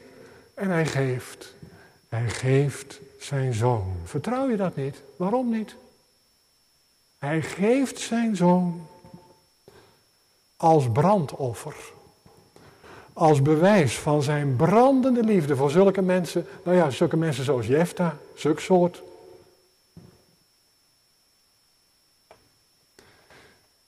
[0.54, 1.54] en hij geeft.
[2.08, 3.96] Hij geeft zijn zoon.
[4.04, 5.02] Vertrouw je dat niet?
[5.16, 5.76] Waarom niet?
[7.18, 8.86] Hij geeft zijn zoon
[10.56, 11.92] als brandoffer.
[13.12, 16.46] Als bewijs van zijn brandende liefde voor zulke mensen.
[16.64, 19.02] Nou ja, zulke mensen zoals Jefta, zulk soort.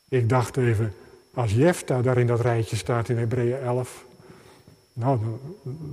[0.09, 0.95] Ik dacht even,
[1.35, 4.05] als Jefta daar in dat rijtje staat in Hebreeën 11,
[4.93, 5.21] nou,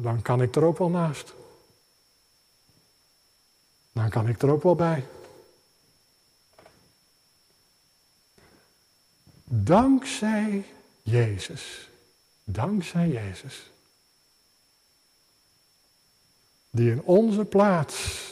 [0.02, 1.34] dan kan ik er ook wel naast.
[3.92, 5.06] Dan kan ik er ook wel bij.
[9.44, 10.66] Dankzij
[11.02, 11.91] Jezus.
[12.52, 13.72] Dankzij Jezus.
[16.70, 18.28] Die in onze plaats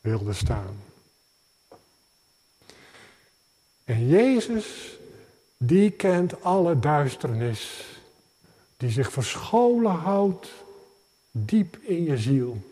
[0.00, 0.82] wilde staan.
[3.84, 4.98] En Jezus,
[5.56, 7.84] die kent alle duisternis,
[8.76, 10.48] die zich verscholen houdt
[11.30, 12.62] diep in je ziel,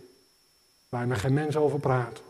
[0.89, 2.23] waar men geen mens over praat.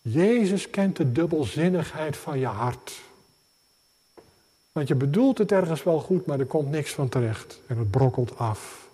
[0.00, 3.02] Jezus kent de dubbelzinnigheid van je hart.
[4.74, 7.60] Want je bedoelt het ergens wel goed, maar er komt niks van terecht.
[7.66, 8.88] En het brokkelt af.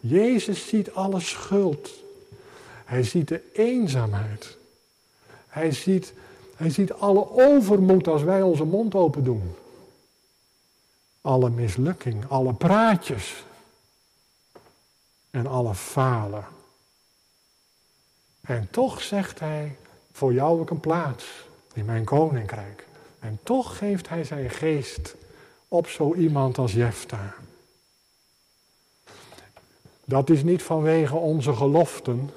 [0.00, 1.90] Jezus ziet alle schuld.
[2.84, 4.56] Hij ziet de eenzaamheid.
[5.48, 6.12] Hij ziet,
[6.56, 9.54] hij ziet alle overmoed als wij onze mond open doen.
[11.20, 13.44] Alle mislukking, alle praatjes.
[15.30, 16.44] En alle falen.
[18.40, 19.76] En toch zegt hij,
[20.12, 21.26] voor jou ook een plaats
[21.74, 22.86] in mijn koninkrijk.
[23.18, 25.14] En toch geeft hij zijn geest
[25.72, 27.34] op zo iemand als Jefta.
[30.04, 32.30] Dat is niet vanwege onze geloften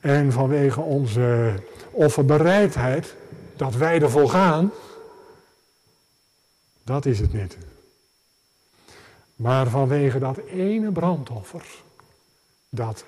[0.00, 1.54] en vanwege onze
[1.90, 3.14] offerbereidheid
[3.56, 4.72] dat wij ervoor gaan.
[6.82, 7.56] Dat is het niet.
[9.36, 11.82] Maar vanwege dat ene brandoffer
[12.68, 13.04] dat,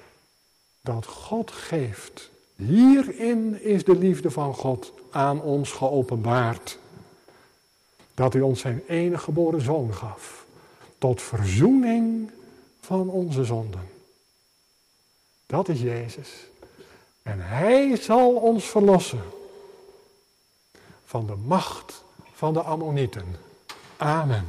[0.80, 2.30] dat God geeft
[2.66, 6.78] Hierin is de liefde van God aan ons geopenbaard.
[8.20, 10.46] Dat hij ons zijn enige geboren zoon gaf.
[10.98, 12.30] Tot verzoening
[12.80, 13.88] van onze zonden.
[15.46, 16.30] Dat is Jezus.
[17.22, 19.22] En hij zal ons verlossen
[21.04, 23.36] van de macht van de Ammonieten.
[23.96, 24.46] Amen.